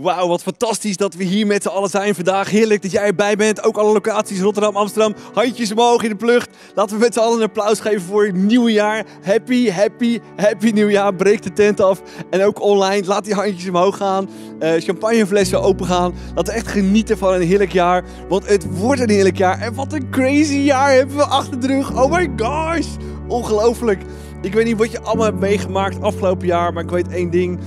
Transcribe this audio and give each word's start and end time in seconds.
Wauw, 0.00 0.28
wat 0.28 0.42
fantastisch 0.42 0.96
dat 0.96 1.14
we 1.14 1.24
hier 1.24 1.46
met 1.46 1.62
z'n 1.62 1.68
allen 1.68 1.90
zijn 1.90 2.14
vandaag. 2.14 2.50
Heerlijk 2.50 2.82
dat 2.82 2.90
jij 2.90 3.06
erbij 3.06 3.36
bent. 3.36 3.62
Ook 3.64 3.76
alle 3.76 3.92
locaties, 3.92 4.40
Rotterdam, 4.40 4.76
Amsterdam. 4.76 5.14
Handjes 5.32 5.70
omhoog 5.70 6.02
in 6.02 6.08
de 6.08 6.16
plucht. 6.16 6.48
Laten 6.74 6.96
we 6.96 7.02
met 7.02 7.14
z'n 7.14 7.20
allen 7.20 7.38
een 7.38 7.46
applaus 7.46 7.80
geven 7.80 8.00
voor 8.00 8.26
het 8.26 8.34
nieuwe 8.34 8.72
jaar. 8.72 9.04
Happy, 9.22 9.70
happy, 9.70 10.20
happy 10.36 10.70
nieuwjaar. 10.70 11.14
Breek 11.14 11.42
de 11.42 11.52
tent 11.52 11.80
af. 11.80 12.02
En 12.30 12.44
ook 12.44 12.60
online, 12.60 13.06
laat 13.06 13.24
die 13.24 13.34
handjes 13.34 13.68
omhoog 13.68 13.96
gaan. 13.96 14.28
Uh, 14.60 14.72
champagneflessen 14.78 15.62
open 15.62 15.86
gaan. 15.86 16.14
Laten 16.34 16.52
we 16.52 16.58
echt 16.58 16.68
genieten 16.68 17.18
van 17.18 17.34
een 17.34 17.42
heerlijk 17.42 17.72
jaar. 17.72 18.04
Want 18.28 18.48
het 18.48 18.78
wordt 18.78 19.00
een 19.00 19.10
heerlijk 19.10 19.36
jaar. 19.36 19.60
En 19.60 19.74
wat 19.74 19.92
een 19.92 20.10
crazy 20.10 20.56
jaar 20.56 20.92
hebben 20.92 21.16
we 21.16 21.24
achter 21.24 21.60
de 21.60 21.66
rug. 21.66 22.02
Oh 22.02 22.10
my 22.10 22.30
gosh. 22.36 22.88
Ongelooflijk. 23.28 24.02
Ik 24.42 24.52
weet 24.52 24.64
niet 24.64 24.78
wat 24.78 24.90
je 24.90 25.00
allemaal 25.00 25.26
hebt 25.26 25.40
meegemaakt 25.40 26.00
afgelopen 26.00 26.46
jaar. 26.46 26.72
Maar 26.72 26.82
ik 26.82 26.90
weet 26.90 27.08
één 27.08 27.30
ding. 27.30 27.58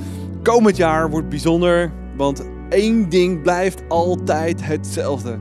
Komend 0.44 0.78
jaar 0.78 1.10
wordt 1.10 1.30
bijzonder. 1.30 1.92
Want 2.20 2.44
één 2.70 3.10
ding 3.10 3.42
blijft 3.42 3.84
altijd 3.88 4.66
hetzelfde. 4.66 5.40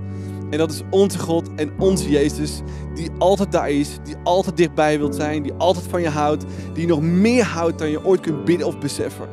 En 0.51 0.59
dat 0.59 0.71
is 0.71 0.83
onze 0.91 1.19
God 1.19 1.55
en 1.55 1.73
onze 1.79 2.11
Jezus, 2.11 2.63
die 2.95 3.11
altijd 3.19 3.53
daar 3.53 3.71
is, 3.71 3.99
die 4.05 4.15
altijd 4.23 4.57
dichtbij 4.57 4.99
wilt 4.99 5.15
zijn, 5.15 5.43
die 5.43 5.53
altijd 5.53 5.87
van 5.87 6.01
je 6.03 6.09
houdt, 6.09 6.45
die 6.75 6.87
nog 6.87 7.01
meer 7.01 7.45
houdt 7.45 7.79
dan 7.79 7.91
je 7.91 8.05
ooit 8.05 8.21
kunt 8.21 8.45
bidden 8.45 8.67
of 8.67 8.79
beseffen. 8.79 9.29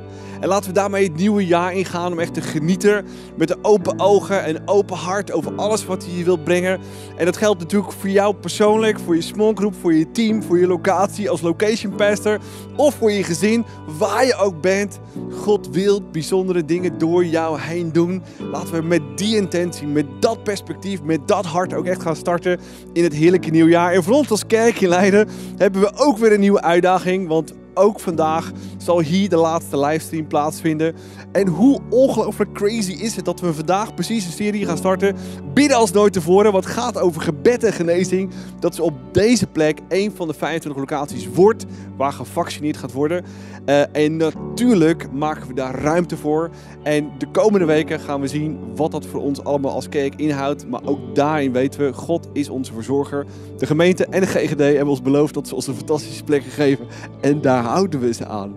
En 0.46 0.52
laten 0.52 0.70
we 0.70 0.76
daarmee 0.76 1.04
het 1.04 1.16
nieuwe 1.16 1.46
jaar 1.46 1.74
ingaan 1.74 2.12
om 2.12 2.20
echt 2.20 2.34
te 2.34 2.42
genieten 2.42 3.06
met 3.38 3.64
open 3.64 4.00
ogen 4.00 4.44
en 4.44 4.68
open 4.68 4.96
hart 4.96 5.32
over 5.32 5.56
alles 5.56 5.86
wat 5.86 6.06
hij 6.06 6.14
je 6.18 6.24
wilt 6.24 6.44
brengen. 6.44 6.80
En 7.18 7.26
dat 7.26 7.38
geldt 7.38 7.60
natuurlijk 7.60 7.92
voor 7.92 8.10
jou 8.10 8.36
persoonlijk, 8.36 9.00
voor 9.00 9.16
je 9.16 9.22
small 9.22 9.54
group, 9.54 9.74
voor 9.82 9.94
je 9.94 10.12
team, 10.12 10.44
voor 10.44 10.60
je 10.60 10.68
locatie 10.68 11.30
als 11.30 11.42
location 11.42 11.96
pastor 11.96 12.40
of 12.76 12.96
voor 12.96 13.12
je 13.12 13.24
gezin, 13.24 13.66
waar 13.98 14.26
je 14.26 14.36
ook 14.36 14.62
bent. 14.62 15.00
God 15.32 15.70
wil 15.72 16.02
bijzondere 16.12 16.66
dingen 16.66 16.98
door 16.98 17.26
jou 17.26 17.60
heen 17.60 17.92
doen. 17.92 18.24
Laten 18.52 18.74
we 18.74 18.82
met 18.82 19.02
die 19.16 19.36
intentie, 19.36 19.88
met 19.88 20.06
dat 20.20 20.44
perspectief, 20.44 21.02
met 21.02 21.28
dat 21.28 21.46
hart 21.46 21.74
ook 21.74 21.86
echt 21.86 22.02
gaan 22.02 22.16
starten 22.16 22.60
in 22.94 23.04
het 23.04 23.14
heerlijke 23.14 23.50
nieuwjaar. 23.50 23.94
En 23.94 24.04
voor 24.04 24.14
ons 24.14 24.30
als 24.30 24.48
kerk 24.48 24.80
Leiden 24.80 25.28
hebben 25.58 25.82
we 25.82 25.92
ook 25.96 26.18
weer 26.18 26.34
een 26.34 26.40
nieuwe 26.40 26.62
uitdaging, 26.62 27.28
want 27.28 27.54
ook 27.76 28.00
vandaag 28.00 28.52
zal 28.78 29.00
hier 29.00 29.30
de 29.30 29.38
laatste 29.38 29.80
livestream 29.80 30.28
plaatsvinden. 30.28 30.96
En 31.32 31.48
hoe 31.48 31.82
ongelooflijk 31.90 32.54
crazy 32.54 32.92
is 32.92 33.16
het 33.16 33.26
dat 33.26 33.40
we 33.40 33.54
vandaag 33.54 33.94
precies 33.94 34.26
een 34.26 34.32
serie 34.32 34.66
gaan 34.66 34.78
starten. 34.78 35.16
Bidden 35.54 35.78
als 35.78 35.92
nooit 35.92 36.14
tevoren. 36.14 36.52
Wat 36.52 36.66
gaat 36.66 37.00
over 37.00 37.22
gebed 37.22 37.64
en 37.64 37.74
genezing. 37.74 38.32
Dat 38.60 38.74
is 38.74 38.80
op 38.80 38.94
deze 39.12 39.48
plek 39.48 39.80
een 39.90 40.12
van 40.16 40.28
de 40.28 40.34
25 40.34 40.82
locaties 40.82 41.28
wordt 41.34 41.66
waar 41.98 42.14
gevaccineerd 42.14 42.78
gaat 42.78 42.92
worden. 42.92 43.26
Uh, 43.66 43.96
en 43.96 44.18
natuurlijk 44.18 45.12
maken 45.12 45.48
we 45.48 45.54
daar 45.54 45.80
ruimte 45.80 46.18
voor. 46.18 46.50
En 46.84 47.12
de 47.18 47.28
komende 47.32 47.66
weken 47.66 48.00
gaan 48.00 48.22
we 48.22 48.28
zien 48.28 48.60
wat 48.76 48.92
dat 48.92 49.06
voor 49.06 49.22
ons 49.22 49.44
allemaal 49.44 49.72
als 49.72 49.90
kerk 49.90 50.16
inhoudt. 50.16 50.68
Maar 50.68 50.82
ook 50.84 51.16
daarin 51.16 51.52
weten 51.52 51.80
we, 51.80 51.94
God 51.94 52.28
is 52.34 52.50
onze 52.50 52.74
verzorger. 52.74 53.26
De 53.58 53.66
gemeente 53.66 54.06
en 54.06 54.22
de 54.22 54.28
GGD 54.28 54.60
hebben 54.60 54.88
ons 54.88 55.02
beloofd 55.02 55.34
dat 55.34 55.48
ze 55.48 55.56
ons 55.56 55.68
een 55.68 55.76
fantastische 55.76 56.24
plek 56.24 56.44
geven. 56.44 56.88
En 57.22 57.42
daar 57.42 57.64
houden 57.66 58.00
we 58.00 58.14
ze 58.14 58.26
aan. 58.26 58.56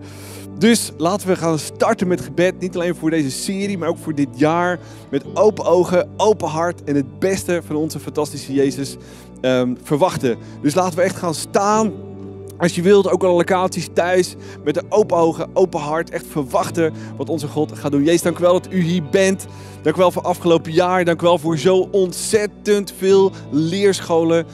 Dus 0.57 0.91
laten 0.97 1.27
we 1.27 1.35
gaan 1.35 1.59
starten 1.59 2.07
met 2.07 2.21
gebed. 2.21 2.59
Niet 2.59 2.75
alleen 2.75 2.95
voor 2.95 3.09
deze 3.09 3.31
serie, 3.31 3.77
maar 3.77 3.89
ook 3.89 3.97
voor 3.97 4.15
dit 4.15 4.27
jaar. 4.35 4.79
Met 5.09 5.23
open 5.33 5.65
ogen, 5.65 6.09
open 6.17 6.47
hart 6.47 6.83
en 6.83 6.95
het 6.95 7.19
beste 7.19 7.61
van 7.65 7.75
onze 7.75 7.99
fantastische 7.99 8.53
Jezus 8.53 8.97
um, 9.41 9.77
verwachten. 9.83 10.37
Dus 10.61 10.75
laten 10.75 10.97
we 10.97 11.03
echt 11.03 11.15
gaan 11.15 11.35
staan. 11.35 11.91
Als 12.57 12.75
je 12.75 12.81
wilt, 12.81 13.09
ook 13.09 13.23
alle 13.23 13.33
locaties 13.33 13.87
thuis. 13.93 14.35
Met 14.63 14.73
de 14.73 14.83
open 14.89 15.17
ogen, 15.17 15.49
open 15.53 15.79
hart. 15.79 16.09
Echt 16.09 16.25
verwachten 16.27 16.93
wat 17.17 17.29
onze 17.29 17.47
God 17.47 17.77
gaat 17.77 17.91
doen. 17.91 18.03
Jezus, 18.03 18.21
dank 18.21 18.37
u 18.37 18.41
wel 18.41 18.61
dat 18.61 18.71
u 18.71 18.81
hier 18.81 19.03
bent. 19.11 19.45
Dank 19.81 19.95
u 19.95 19.99
wel 19.99 20.11
voor 20.11 20.21
afgelopen 20.21 20.71
jaar. 20.71 21.05
Dank 21.05 21.21
u 21.21 21.25
wel 21.25 21.37
voor 21.37 21.57
zo 21.57 21.87
ontzettend 21.91 22.93
veel 22.97 23.31
leerscholen 23.51 24.45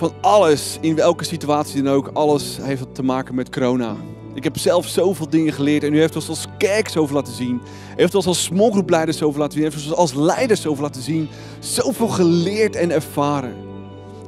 van 0.00 0.12
alles, 0.20 0.78
in 0.80 0.94
welke 0.94 1.24
situatie 1.24 1.82
dan 1.82 1.92
ook, 1.92 2.10
alles 2.12 2.58
heeft 2.62 2.94
te 2.94 3.02
maken 3.02 3.34
met 3.34 3.50
corona. 3.50 3.96
Ik 4.34 4.44
heb 4.44 4.58
zelf 4.58 4.86
zoveel 4.86 5.28
dingen 5.28 5.52
geleerd 5.52 5.84
en 5.84 5.94
u 5.94 5.98
heeft 5.98 6.14
ons 6.14 6.28
als 6.28 6.46
kerk 6.58 6.88
zoveel 6.88 7.16
laten 7.16 7.32
zien. 7.32 7.54
U 7.54 7.60
heeft 7.96 8.14
ons 8.14 8.26
als 8.26 8.42
smallgroepleiders 8.42 9.18
zoveel 9.18 9.40
laten 9.40 9.52
zien. 9.52 9.62
Heeft 9.62 9.76
ons 9.76 9.94
als 9.94 10.14
leiders 10.14 10.60
zoveel 10.60 10.82
laten 10.82 11.02
zien. 11.02 11.28
Zoveel 11.58 12.08
geleerd 12.08 12.76
en 12.76 12.90
ervaren. 12.90 13.54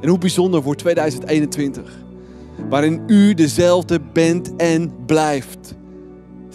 En 0.01 0.09
hoe 0.09 0.17
bijzonder 0.17 0.63
voor 0.63 0.75
2021. 0.75 1.91
Waarin 2.69 3.03
u 3.07 3.33
dezelfde 3.33 3.99
bent 4.13 4.55
en 4.55 4.93
blijft. 5.05 5.75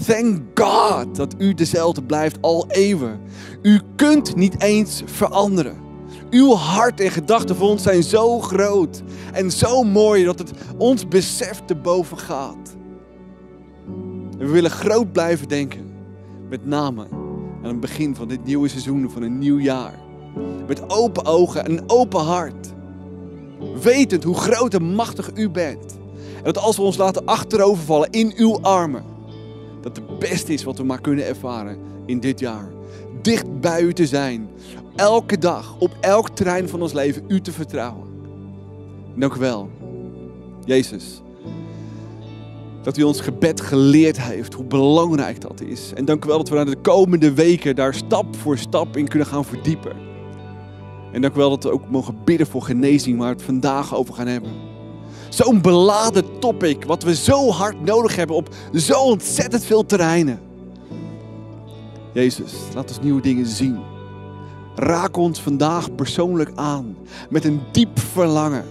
Thank 0.06 0.40
God 0.54 1.16
dat 1.16 1.34
u 1.38 1.54
dezelfde 1.54 2.02
blijft 2.02 2.36
al 2.40 2.64
eeuwen. 2.68 3.20
U 3.62 3.80
kunt 3.96 4.36
niet 4.36 4.62
eens 4.62 5.02
veranderen. 5.06 5.87
Uw 6.30 6.54
hart 6.54 7.00
en 7.00 7.10
gedachten 7.10 7.56
voor 7.56 7.68
ons 7.68 7.82
zijn 7.82 8.02
zo 8.02 8.40
groot 8.40 9.02
en 9.32 9.50
zo 9.50 9.82
mooi 9.82 10.24
dat 10.24 10.38
het 10.38 10.50
ons 10.76 11.08
besef 11.08 11.60
te 11.66 11.74
boven 11.74 12.18
gaat. 12.18 12.76
We 14.38 14.46
willen 14.46 14.70
groot 14.70 15.12
blijven 15.12 15.48
denken. 15.48 15.92
Met 16.48 16.66
name 16.66 17.06
aan 17.62 17.68
het 17.68 17.80
begin 17.80 18.14
van 18.14 18.28
dit 18.28 18.44
nieuwe 18.44 18.68
seizoen, 18.68 19.10
van 19.10 19.22
een 19.22 19.38
nieuw 19.38 19.58
jaar. 19.58 19.98
Met 20.66 20.90
open 20.90 21.24
ogen 21.24 21.64
en 21.64 21.70
een 21.70 21.90
open 21.90 22.20
hart. 22.20 22.72
Wetend 23.82 24.24
hoe 24.24 24.36
groot 24.36 24.74
en 24.74 24.94
machtig 24.94 25.30
u 25.34 25.50
bent. 25.50 25.98
En 26.36 26.44
dat 26.44 26.58
als 26.58 26.76
we 26.76 26.82
ons 26.82 26.96
laten 26.96 27.24
achterovervallen 27.24 28.10
in 28.10 28.32
uw 28.36 28.60
armen. 28.60 29.04
Dat 29.80 29.96
het 29.96 30.18
beste 30.18 30.52
is 30.52 30.64
wat 30.64 30.78
we 30.78 30.84
maar 30.84 31.00
kunnen 31.00 31.26
ervaren 31.26 31.78
in 32.06 32.20
dit 32.20 32.40
jaar. 32.40 32.68
Dicht 33.22 33.60
bij 33.60 33.82
u 33.82 33.92
te 33.92 34.06
zijn 34.06 34.48
elke 34.98 35.38
dag, 35.38 35.76
op 35.78 35.96
elk 36.00 36.28
terrein 36.28 36.68
van 36.68 36.82
ons 36.82 36.92
leven, 36.92 37.24
u 37.28 37.40
te 37.40 37.52
vertrouwen. 37.52 38.06
Dank 39.14 39.34
u 39.34 39.38
wel, 39.38 39.70
Jezus, 40.64 41.22
dat 42.82 42.96
u 42.96 43.02
ons 43.02 43.20
gebed 43.20 43.60
geleerd 43.60 44.20
heeft, 44.20 44.54
hoe 44.54 44.64
belangrijk 44.64 45.40
dat 45.40 45.60
is. 45.60 45.92
En 45.94 46.04
dank 46.04 46.24
u 46.24 46.28
wel 46.28 46.36
dat 46.36 46.48
we 46.48 46.54
naar 46.54 46.64
de 46.64 46.76
komende 46.76 47.32
weken 47.32 47.76
daar 47.76 47.94
stap 47.94 48.36
voor 48.36 48.58
stap 48.58 48.96
in 48.96 49.08
kunnen 49.08 49.28
gaan 49.28 49.44
verdiepen. 49.44 49.96
En 51.12 51.20
dank 51.20 51.34
u 51.34 51.38
wel 51.38 51.50
dat 51.50 51.62
we 51.62 51.70
ook 51.70 51.90
mogen 51.90 52.18
bidden 52.24 52.46
voor 52.46 52.62
genezing, 52.62 53.18
waar 53.18 53.28
we 53.28 53.34
het 53.34 53.44
vandaag 53.44 53.94
over 53.94 54.14
gaan 54.14 54.26
hebben. 54.26 54.50
Zo'n 55.28 55.60
beladen 55.60 56.38
topic, 56.38 56.84
wat 56.84 57.02
we 57.02 57.14
zo 57.14 57.50
hard 57.50 57.80
nodig 57.84 58.16
hebben 58.16 58.36
op 58.36 58.54
zo 58.74 59.02
ontzettend 59.02 59.64
veel 59.64 59.86
terreinen. 59.86 60.40
Jezus, 62.12 62.52
laat 62.74 62.88
ons 62.88 63.00
nieuwe 63.00 63.20
dingen 63.20 63.46
zien. 63.46 63.96
Raak 64.78 65.16
ons 65.16 65.40
vandaag 65.40 65.94
persoonlijk 65.94 66.50
aan 66.54 66.96
met 67.30 67.44
een 67.44 67.60
diep 67.72 67.98
verlangen 67.98 68.64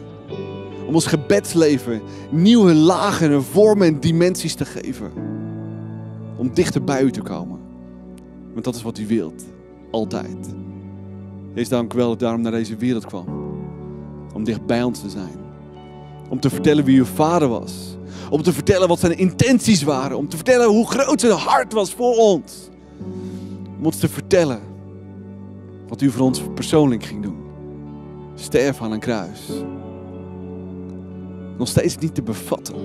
om 0.88 0.94
ons 0.94 1.06
gebedsleven 1.06 2.02
nieuwe 2.32 2.74
lagen 2.74 3.32
en 3.32 3.44
vormen 3.44 3.88
en 3.88 4.00
dimensies 4.00 4.54
te 4.54 4.66
geven. 4.66 5.12
Om 6.38 6.54
dichter 6.54 6.84
bij 6.84 7.02
u 7.02 7.12
te 7.12 7.22
komen. 7.22 7.60
Want 8.54 8.64
dat 8.64 8.76
is 8.76 8.82
wat 8.82 8.98
u 8.98 9.08
wilt. 9.08 9.44
Altijd. 9.92 10.56
Wees 11.54 11.70
dank 11.70 11.94
wel 11.94 12.10
dat 12.10 12.20
daarom 12.20 12.42
naar 12.42 12.52
deze 12.52 12.76
wereld 12.76 13.06
kwam. 13.06 13.26
Om 14.34 14.44
dicht 14.44 14.66
bij 14.66 14.84
ons 14.84 15.00
te 15.00 15.10
zijn. 15.10 15.40
Om 16.30 16.40
te 16.40 16.50
vertellen 16.50 16.84
wie 16.84 16.98
uw 16.98 17.06
vader 17.06 17.48
was. 17.48 17.98
Om 18.30 18.44
te 18.44 18.54
vertellen 18.54 18.88
wat 18.88 19.00
zijn 19.00 19.18
intenties 19.18 19.84
waren. 19.84 20.18
Om 20.18 20.30
te 20.30 20.36
vertellen 20.36 20.68
hoe 20.68 20.88
groot 20.88 21.20
zijn 21.20 21.34
hart 21.34 21.74
was 21.74 21.94
voor 21.94 22.16
ons. 22.16 22.70
Om 23.78 23.86
ons 23.86 23.98
te 23.98 24.10
vertellen 24.10 24.76
wat 25.88 26.02
u 26.02 26.10
voor 26.10 26.26
ons 26.26 26.42
persoonlijk 26.54 27.04
ging 27.04 27.24
doen. 27.24 27.38
Sterven 28.36 28.86
aan 28.86 28.92
een 28.92 29.00
kruis. 29.00 29.50
Nog 31.58 31.68
steeds 31.68 31.98
niet 31.98 32.16
te 32.16 32.22
bevatten. 32.22 32.76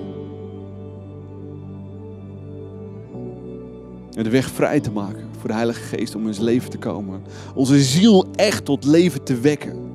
En 4.13 4.23
de 4.23 4.29
weg 4.29 4.49
vrij 4.49 4.79
te 4.79 4.91
maken 4.91 5.27
voor 5.39 5.47
de 5.49 5.55
Heilige 5.55 5.81
Geest 5.81 6.15
om 6.15 6.21
in 6.21 6.27
ons 6.27 6.39
leven 6.39 6.69
te 6.69 6.77
komen. 6.77 7.21
Onze 7.55 7.81
ziel 7.81 8.25
echt 8.35 8.65
tot 8.65 8.85
leven 8.85 9.23
te 9.23 9.39
wekken. 9.39 9.91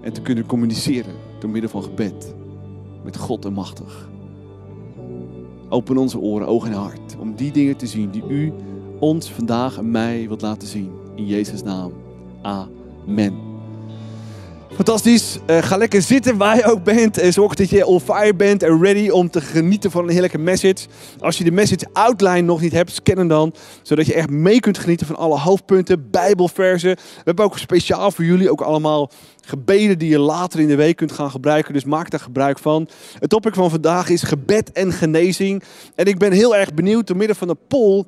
En 0.00 0.12
te 0.12 0.20
kunnen 0.20 0.46
communiceren 0.46 1.14
door 1.40 1.50
middel 1.50 1.70
van 1.70 1.82
gebed. 1.82 2.34
Met 3.04 3.16
God 3.16 3.44
en 3.44 3.52
machtig. 3.52 4.08
Open 5.68 5.96
onze 5.96 6.18
oren, 6.18 6.46
ogen 6.46 6.70
en 6.70 6.78
hart. 6.78 7.16
Om 7.18 7.34
die 7.34 7.52
dingen 7.52 7.76
te 7.76 7.86
zien 7.86 8.10
die 8.10 8.24
u 8.28 8.52
ons 8.98 9.30
vandaag 9.30 9.78
en 9.78 9.90
mij 9.90 10.24
wilt 10.26 10.42
laten 10.42 10.68
zien. 10.68 10.99
In 11.20 11.26
Jezus' 11.26 11.62
naam. 11.62 11.92
Amen. 12.42 13.48
Fantastisch. 14.74 15.38
Uh, 15.46 15.62
ga 15.62 15.76
lekker 15.76 16.02
zitten 16.02 16.36
waar 16.36 16.56
je 16.56 16.64
ook 16.64 16.84
bent. 16.84 17.18
En 17.18 17.32
zorg 17.32 17.54
dat 17.54 17.70
je 17.70 17.86
on 17.86 18.00
fire 18.00 18.34
bent 18.34 18.62
en 18.62 18.82
ready 18.82 19.08
om 19.08 19.30
te 19.30 19.40
genieten 19.40 19.90
van 19.90 20.04
een 20.04 20.10
heerlijke 20.10 20.38
message. 20.38 20.86
Als 21.18 21.38
je 21.38 21.44
de 21.44 21.50
message 21.50 21.86
outline 21.92 22.40
nog 22.40 22.60
niet 22.60 22.72
hebt, 22.72 22.90
scan 22.90 23.28
dan. 23.28 23.54
Zodat 23.82 24.06
je 24.06 24.14
echt 24.14 24.30
mee 24.30 24.60
kunt 24.60 24.78
genieten 24.78 25.06
van 25.06 25.16
alle 25.16 25.38
hoofdpunten, 25.38 26.10
bijbelversen. 26.10 26.96
We 26.96 27.22
hebben 27.24 27.44
ook 27.44 27.58
speciaal 27.58 28.10
voor 28.10 28.24
jullie 28.24 28.50
ook 28.50 28.60
allemaal 28.60 29.10
gebeden 29.40 29.98
die 29.98 30.10
je 30.10 30.18
later 30.18 30.60
in 30.60 30.68
de 30.68 30.76
week 30.76 30.96
kunt 30.96 31.12
gaan 31.12 31.30
gebruiken. 31.30 31.72
Dus 31.72 31.84
maak 31.84 32.10
daar 32.10 32.20
gebruik 32.20 32.58
van. 32.58 32.88
Het 33.18 33.30
topic 33.30 33.54
van 33.54 33.70
vandaag 33.70 34.08
is 34.08 34.22
gebed 34.22 34.72
en 34.72 34.92
genezing. 34.92 35.62
En 35.94 36.06
ik 36.06 36.18
ben 36.18 36.32
heel 36.32 36.56
erg 36.56 36.74
benieuwd, 36.74 37.06
door 37.06 37.16
midden 37.16 37.36
van 37.36 37.48
de 37.48 37.56
poll 37.68 38.04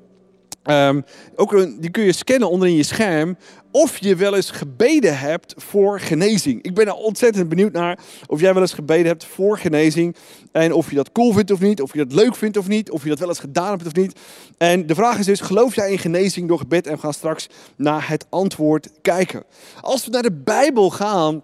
Ehm, 0.63 1.01
ook 1.35 1.67
die 1.81 1.91
kun 1.91 2.05
je 2.05 2.13
scannen 2.13 2.51
onderin 2.51 2.77
je 2.77 2.83
scherm. 2.83 3.37
Of 3.71 3.99
je 3.99 4.17
wel 4.17 4.35
eens 4.35 4.51
gebeden 4.51 5.19
hebt 5.19 5.55
voor 5.57 6.01
genezing. 6.01 6.63
Ik 6.63 6.75
ben 6.75 6.87
er 6.87 6.95
ontzettend 6.95 7.49
benieuwd 7.49 7.73
naar 7.73 7.99
of 8.27 8.41
jij 8.41 8.53
wel 8.53 8.63
eens 8.63 8.73
gebeden 8.73 9.07
hebt 9.07 9.25
voor 9.25 9.59
genezing. 9.59 10.17
En 10.53 10.73
of 10.73 10.91
je 10.91 10.97
dat 10.97 11.13
cool 11.13 11.33
vindt 11.33 11.51
of 11.51 11.61
niet. 11.61 11.81
Of 11.81 11.93
je 11.93 12.07
dat 12.07 12.13
leuk 12.13 12.37
vindt 12.37 12.57
of 12.57 12.69
niet. 12.69 12.91
Of 12.91 13.03
je 13.03 13.09
dat 13.09 13.19
wel 13.19 13.29
eens 13.29 13.39
gedaan 13.39 13.71
hebt 13.71 13.87
of 13.87 13.95
niet. 13.95 14.19
En 14.59 14.87
de 14.87 14.95
vraag 14.95 15.19
is 15.19 15.27
dus, 15.27 15.41
geloof 15.41 15.75
jij 15.75 15.91
in 15.91 15.99
genezing 15.99 16.49
door 16.49 16.59
gebed? 16.59 16.87
En 16.87 16.95
we 16.95 17.01
gaan 17.01 17.13
straks 17.13 17.49
naar 17.77 18.09
het 18.09 18.27
antwoord 18.29 18.91
kijken. 19.03 19.43
Als 19.81 20.05
we 20.05 20.11
naar 20.11 20.23
de 20.23 20.33
Bijbel 20.33 20.91
gaan, 20.91 21.43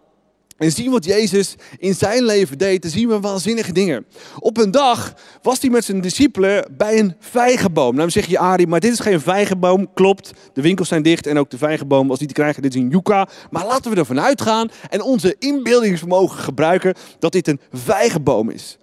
en 0.58 0.72
zien 0.72 0.90
wat 0.90 1.05
Jezus 1.05 1.55
in 1.78 1.94
zijn 1.94 2.25
leven 2.25 2.58
deed, 2.58 2.82
dan 2.82 2.90
zien 2.90 3.08
we 3.08 3.20
waanzinnige 3.20 3.72
dingen. 3.72 4.06
Op 4.38 4.56
een 4.56 4.70
dag 4.70 5.14
was 5.43 5.60
hij 5.60 5.70
met 5.70 5.84
zijn 5.84 6.00
discipelen 6.00 6.64
bij 6.76 6.99
een 6.99 7.14
vijgenboom. 7.20 7.94
Nou 7.94 8.10
zeg 8.10 8.26
je, 8.26 8.38
Ari, 8.38 8.66
maar 8.66 8.81
dit 8.81 8.93
is 8.93 9.00
geen 9.00 9.20
vijgenboom. 9.20 9.93
Klopt, 9.94 10.31
de 10.52 10.62
winkels 10.62 10.88
zijn 10.88 11.02
dicht 11.02 11.26
en 11.26 11.38
ook 11.38 11.50
de 11.50 11.58
vijgenboom 11.58 12.08
was 12.08 12.19
niet 12.19 12.28
te 12.28 12.34
krijgen. 12.34 12.62
Dit 12.62 12.75
is 12.75 12.81
een 12.81 12.90
yucca. 12.90 13.28
Maar 13.50 13.66
laten 13.66 13.90
we 13.90 13.96
ervan 13.96 14.20
uitgaan 14.20 14.70
en 14.90 15.02
onze 15.02 15.37
inbeeldingsvermogen 15.38 16.38
gebruiken 16.38 16.94
dat 17.19 17.32
dit 17.32 17.49
een 17.49 17.60
vijgenboom 17.72 18.50
is. 18.50 18.76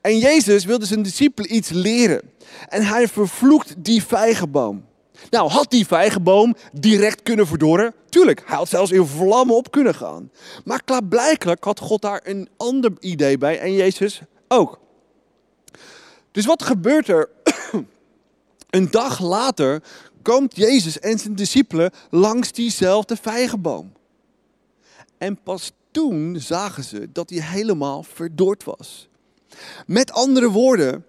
En 0.00 0.18
Jezus 0.18 0.64
wilde 0.64 0.86
zijn 0.86 1.02
discipelen 1.02 1.54
iets 1.54 1.70
leren. 1.70 2.20
En 2.68 2.82
hij 2.82 3.08
vervloekt 3.08 3.74
die 3.78 4.02
vijgenboom. 4.02 4.84
Nou, 5.30 5.50
had 5.50 5.70
die 5.70 5.86
vijgenboom 5.86 6.56
direct 6.72 7.22
kunnen 7.22 7.46
verdorren? 7.46 7.94
Tuurlijk, 8.08 8.42
hij 8.46 8.56
had 8.56 8.68
zelfs 8.68 8.90
in 8.90 9.06
vlammen 9.06 9.56
op 9.56 9.70
kunnen 9.70 9.94
gaan. 9.94 10.30
Maar 10.64 10.82
klaarblijkelijk 10.82 11.64
had 11.64 11.80
God 11.80 12.02
daar 12.02 12.20
een 12.24 12.48
ander 12.56 12.92
idee 13.00 13.38
bij 13.38 13.58
en 13.58 13.72
Jezus 13.72 14.20
ook. 14.48 14.78
Dus 16.30 16.46
wat 16.46 16.62
gebeurt 16.62 17.08
er? 17.08 17.28
een 18.70 18.90
dag 18.90 19.20
later 19.20 19.82
komt 20.22 20.56
Jezus 20.56 20.98
en 20.98 21.18
zijn 21.18 21.34
discipelen 21.34 21.90
langs 22.10 22.52
diezelfde 22.52 23.16
vijgenboom. 23.16 23.92
En 25.18 25.42
pas 25.42 25.72
toen 25.90 26.36
zagen 26.40 26.84
ze 26.84 27.08
dat 27.12 27.30
hij 27.30 27.42
helemaal 27.42 28.02
verdord 28.02 28.64
was. 28.64 29.08
Met 29.86 30.12
andere 30.12 30.50
woorden, 30.50 31.04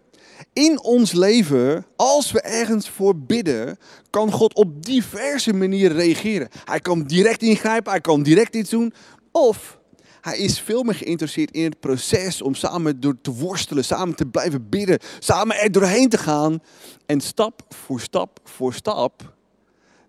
in 0.53 0.83
ons 0.83 1.11
leven, 1.11 1.85
als 1.95 2.31
we 2.31 2.41
ergens 2.41 2.89
voor 2.89 3.15
bidden, 3.15 3.77
kan 4.09 4.31
God 4.31 4.55
op 4.55 4.85
diverse 4.85 5.53
manieren 5.53 5.97
reageren. 5.97 6.47
Hij 6.65 6.79
kan 6.79 7.03
direct 7.03 7.41
ingrijpen, 7.41 7.91
hij 7.91 8.01
kan 8.01 8.23
direct 8.23 8.55
iets 8.55 8.69
doen. 8.69 8.93
Of 9.31 9.79
hij 10.21 10.37
is 10.37 10.59
veel 10.59 10.83
meer 10.83 10.95
geïnteresseerd 10.95 11.51
in 11.51 11.63
het 11.63 11.79
proces 11.79 12.41
om 12.41 12.55
samen 12.55 12.99
door 12.99 13.17
te 13.21 13.31
worstelen, 13.31 13.85
samen 13.85 14.15
te 14.15 14.25
blijven 14.25 14.69
bidden, 14.69 14.99
samen 15.19 15.59
er 15.59 15.71
doorheen 15.71 16.09
te 16.09 16.17
gaan. 16.17 16.59
En 17.05 17.21
stap 17.21 17.61
voor 17.69 18.01
stap 18.01 18.39
voor 18.43 18.73
stap 18.73 19.33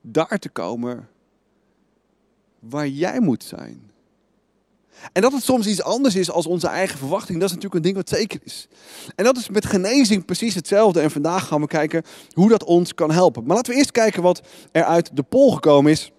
daar 0.01 0.39
te 0.39 0.49
komen 0.49 1.09
waar 2.59 2.89
jij 2.89 3.21
moet 3.21 3.45
zijn. 3.45 3.88
En 5.13 5.23
dat 5.23 5.33
het 5.33 5.43
soms 5.43 5.67
iets 5.67 5.83
anders 5.83 6.15
is 6.15 6.31
als 6.31 6.47
onze 6.47 6.67
eigen 6.67 6.99
verwachting, 6.99 7.39
dat 7.39 7.49
is 7.49 7.55
natuurlijk 7.55 7.75
een 7.75 7.93
ding 7.93 7.97
wat 7.97 8.19
zeker 8.19 8.41
is. 8.45 8.69
En 9.15 9.25
dat 9.25 9.37
is 9.37 9.49
met 9.49 9.67
genezing 9.67 10.25
precies 10.25 10.55
hetzelfde. 10.55 11.01
En 11.01 11.11
vandaag 11.11 11.47
gaan 11.47 11.61
we 11.61 11.67
kijken 11.67 12.03
hoe 12.33 12.49
dat 12.49 12.65
ons 12.65 12.95
kan 12.95 13.11
helpen. 13.11 13.45
Maar 13.45 13.57
laten 13.57 13.73
we 13.73 13.79
eerst 13.79 13.93
kijken 13.93 14.23
wat 14.23 14.43
er 14.73 14.85
uit 14.85 15.11
de 15.17 15.23
poll 15.23 15.53
gekomen 15.53 15.93
is 15.93 16.13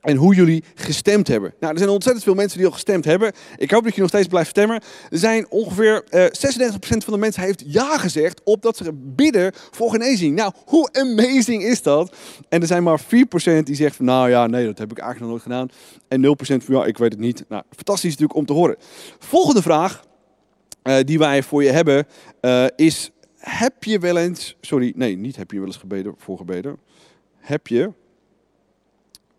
en 0.00 0.16
hoe 0.16 0.34
jullie 0.34 0.64
gestemd 0.74 1.28
hebben. 1.28 1.54
Nou, 1.60 1.72
er 1.72 1.78
zijn 1.78 1.90
ontzettend 1.90 2.24
veel 2.24 2.34
mensen 2.34 2.58
die 2.58 2.66
al 2.66 2.72
gestemd 2.72 3.04
hebben. 3.04 3.32
Ik 3.56 3.70
hoop 3.70 3.84
dat 3.84 3.94
je 3.94 4.00
nog 4.00 4.08
steeds 4.08 4.26
blijft 4.26 4.50
stemmen. 4.50 4.82
Er 5.10 5.18
zijn 5.18 5.46
ongeveer 5.50 6.04
uh, 6.10 6.24
eh, 6.24 6.72
36% 6.72 6.78
van 6.78 7.12
de 7.12 7.18
mensen 7.18 7.42
heeft 7.42 7.62
ja 7.66 7.98
gezegd 7.98 8.40
op 8.44 8.62
dat 8.62 8.76
ze 8.76 8.92
bidden 8.92 9.52
voor 9.70 9.90
genezing. 9.90 10.36
Nou, 10.36 10.52
hoe 10.64 10.88
amazing 10.92 11.62
is 11.62 11.82
dat? 11.82 12.16
En 12.48 12.60
er 12.60 12.66
zijn 12.66 12.82
maar 12.82 13.00
4% 13.00 13.04
die 13.62 13.74
zegt 13.74 13.96
van 13.96 14.04
nou 14.04 14.28
ja, 14.28 14.46
nee, 14.46 14.66
dat 14.66 14.78
heb 14.78 14.90
ik 14.90 14.98
eigenlijk 14.98 15.20
nog 15.20 15.30
nooit 15.30 15.42
gedaan. 15.42 15.68
En 16.08 16.60
0% 16.60 16.64
van 16.64 16.74
ja, 16.74 16.84
ik 16.84 16.98
weet 16.98 17.12
het 17.12 17.20
niet. 17.20 17.44
Nou, 17.48 17.62
fantastisch 17.70 18.10
natuurlijk 18.10 18.38
om 18.38 18.46
te 18.46 18.52
horen. 18.52 18.76
Volgende 19.18 19.62
vraag 19.62 20.04
uh, 20.86 20.96
die 21.04 21.18
wij 21.18 21.42
voor 21.42 21.62
je 21.62 21.70
hebben 21.70 22.06
uh, 22.40 22.66
is, 22.76 23.10
heb 23.38 23.84
je 23.84 23.98
wel 23.98 24.16
eens, 24.16 24.56
sorry, 24.60 24.92
nee, 24.96 25.16
niet 25.16 25.36
heb 25.36 25.50
je 25.50 25.58
wel 25.58 25.66
eens 25.66 25.76
gebeden 25.76 26.14
voor 26.16 26.36
gebeden. 26.36 26.78
Heb 27.36 27.66
je, 27.66 27.92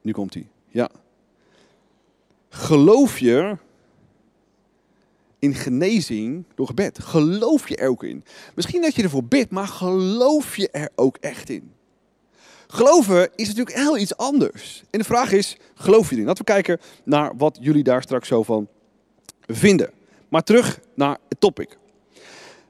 nu 0.07 0.13
komt 0.13 0.33
hij. 0.33 0.47
Ja. 0.67 0.89
Geloof 2.49 3.19
je 3.19 3.57
in 5.39 5.53
genezing 5.53 6.43
door 6.55 6.67
gebed? 6.67 6.99
Geloof 6.99 7.69
je 7.69 7.75
er 7.75 7.89
ook 7.89 8.03
in? 8.03 8.23
Misschien 8.55 8.81
dat 8.81 8.95
je 8.95 9.03
ervoor 9.03 9.23
bidt, 9.23 9.51
maar 9.51 9.67
geloof 9.67 10.55
je 10.55 10.69
er 10.71 10.89
ook 10.95 11.17
echt 11.17 11.49
in? 11.49 11.71
Geloven 12.67 13.29
is 13.35 13.47
natuurlijk 13.47 13.77
heel 13.77 13.97
iets 13.97 14.17
anders. 14.17 14.83
En 14.89 14.99
de 14.99 15.05
vraag 15.05 15.31
is, 15.31 15.57
geloof 15.73 16.09
je 16.09 16.13
erin? 16.13 16.27
Laten 16.27 16.45
we 16.45 16.51
kijken 16.51 16.79
naar 17.03 17.37
wat 17.37 17.57
jullie 17.61 17.83
daar 17.83 18.01
straks 18.01 18.27
zo 18.27 18.43
van 18.43 18.67
vinden. 19.45 19.91
Maar 20.29 20.43
terug 20.43 20.79
naar 20.93 21.17
het 21.29 21.39
topic. 21.39 21.77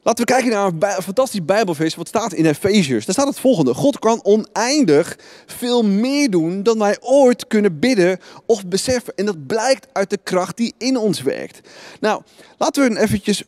Laten 0.08 0.26
we 0.26 0.32
kijken 0.32 0.52
naar 0.52 0.96
een 0.96 1.04
fantastisch 1.04 1.46
Bijbelvers 1.46 1.96
wat 1.96 2.08
staat 2.08 2.34
in 2.34 2.46
Efeziërs. 2.46 3.06
Daar 3.06 3.16
staat 3.16 3.28
het 3.28 3.40
volgende. 3.40 3.74
God 3.74 4.00
kan 4.00 4.20
oneindig 4.24 5.18
veel 5.46 5.84
meer 5.84 6.30
doen 6.30 6.64
dan 6.64 6.80
wij 6.80 6.98
ooit 7.02 7.48
kunnen 7.48 7.80
bidden 7.80 8.20
of 8.46 8.66
beseffen. 8.66 9.14
En 9.16 9.26
dat 9.26 9.48
blijkt 9.48 9.88
uit 9.94 10.10
de 10.10 10.20
kracht 10.24 10.58
die 10.58 10.74
in 10.78 10.98
ons 10.98 11.22
werkt. 11.22 11.70
Nou, 12.00 12.22
laten 12.58 12.90
we 12.90 13.00
eventjes 13.00 13.44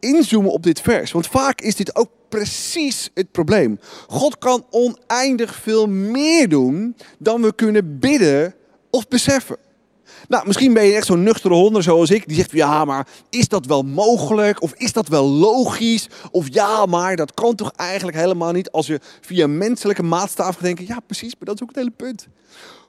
inzoomen 0.00 0.52
op 0.52 0.62
dit 0.62 0.80
vers. 0.80 1.12
Want 1.12 1.26
vaak 1.26 1.60
is 1.60 1.76
dit 1.76 1.96
ook 1.96 2.10
precies 2.28 3.10
het 3.14 3.30
probleem. 3.30 3.80
God 4.08 4.38
kan 4.38 4.66
oneindig 4.70 5.54
veel 5.54 5.86
meer 5.86 6.48
doen 6.48 6.96
dan 7.18 7.42
we 7.42 7.54
kunnen 7.54 7.98
bidden 7.98 8.54
of 8.90 9.08
beseffen. 9.08 9.56
Nou, 10.30 10.46
misschien 10.46 10.72
ben 10.72 10.84
je 10.84 10.94
echt 10.94 11.06
zo'n 11.06 11.22
nuchtere 11.22 11.54
honder 11.54 11.82
zoals 11.82 12.10
ik. 12.10 12.26
Die 12.26 12.36
zegt, 12.36 12.50
ja, 12.50 12.84
maar 12.84 13.06
is 13.30 13.48
dat 13.48 13.66
wel 13.66 13.82
mogelijk? 13.82 14.62
Of 14.62 14.72
is 14.76 14.92
dat 14.92 15.08
wel 15.08 15.28
logisch? 15.28 16.08
Of 16.30 16.46
ja, 16.50 16.86
maar 16.86 17.16
dat 17.16 17.34
kan 17.34 17.54
toch 17.54 17.72
eigenlijk 17.76 18.16
helemaal 18.16 18.52
niet 18.52 18.70
als 18.70 18.86
je 18.86 19.00
via 19.20 19.46
menselijke 19.46 20.02
maatstaf 20.02 20.54
gaat 20.54 20.62
denken. 20.62 20.86
Ja, 20.86 21.00
precies, 21.06 21.34
maar 21.38 21.44
dat 21.44 21.54
is 21.54 21.62
ook 21.62 21.68
het 21.68 21.76
hele 21.76 21.90
punt. 21.90 22.28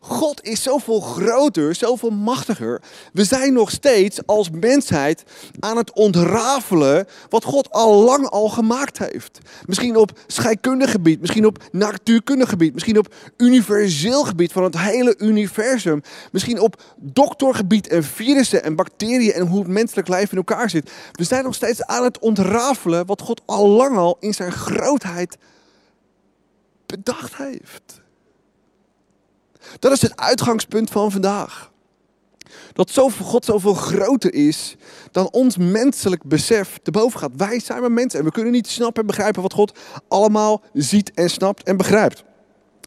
God 0.03 0.43
is 0.43 0.63
zoveel 0.63 0.99
groter, 0.99 1.75
zoveel 1.75 2.09
machtiger. 2.09 2.81
We 3.13 3.23
zijn 3.23 3.53
nog 3.53 3.71
steeds 3.71 4.25
als 4.25 4.49
mensheid 4.49 5.23
aan 5.59 5.77
het 5.77 5.93
ontrafelen 5.93 7.05
wat 7.29 7.43
God 7.43 7.71
al 7.71 8.03
lang 8.03 8.29
al 8.29 8.49
gemaakt 8.49 8.97
heeft. 8.97 9.39
Misschien 9.65 9.95
op 9.95 10.19
scheikundig 10.27 10.91
gebied, 10.91 11.19
misschien 11.19 11.45
op 11.45 11.63
natuurkundig 11.71 12.49
gebied, 12.49 12.73
misschien 12.73 12.97
op 12.97 13.13
universeel 13.38 14.23
gebied 14.23 14.51
van 14.51 14.63
het 14.63 14.77
hele 14.77 15.15
universum. 15.17 16.01
Misschien 16.31 16.60
op 16.60 16.81
en 17.88 18.03
virussen 18.03 18.63
en 18.63 18.75
bacteriën 18.75 19.33
en 19.33 19.47
hoe 19.47 19.59
het 19.59 19.67
menselijk 19.67 20.07
lijf 20.07 20.31
in 20.31 20.38
elkaar 20.38 20.69
zit. 20.69 20.91
We 21.11 21.23
zijn 21.23 21.43
nog 21.43 21.55
steeds 21.55 21.83
aan 21.83 22.03
het 22.03 22.19
ontrafelen 22.19 23.05
wat 23.05 23.21
God 23.21 23.41
al 23.45 23.67
lang 23.67 23.97
al 23.97 24.17
in 24.19 24.33
zijn 24.33 24.51
grootheid 24.51 25.38
bedacht 26.85 27.35
heeft. 27.35 28.01
Dat 29.79 29.91
is 29.91 30.01
het 30.01 30.17
uitgangspunt 30.17 30.89
van 30.89 31.11
vandaag. 31.11 31.71
Dat 32.73 32.97
God 33.21 33.45
zoveel 33.45 33.73
groter 33.73 34.33
is 34.33 34.75
dan 35.11 35.31
ons 35.31 35.57
menselijk 35.57 36.23
besef 36.23 36.79
te 36.83 36.91
boven 36.91 37.19
gaat. 37.19 37.31
Wij 37.35 37.59
zijn 37.59 37.81
maar 37.81 37.91
mensen 37.91 38.19
en 38.19 38.25
we 38.25 38.31
kunnen 38.31 38.51
niet 38.51 38.67
snappen 38.67 39.01
en 39.01 39.07
begrijpen 39.07 39.41
wat 39.41 39.53
God 39.53 39.79
allemaal 40.07 40.61
ziet 40.73 41.11
en 41.13 41.29
snapt 41.29 41.63
en 41.63 41.77
begrijpt. 41.77 42.23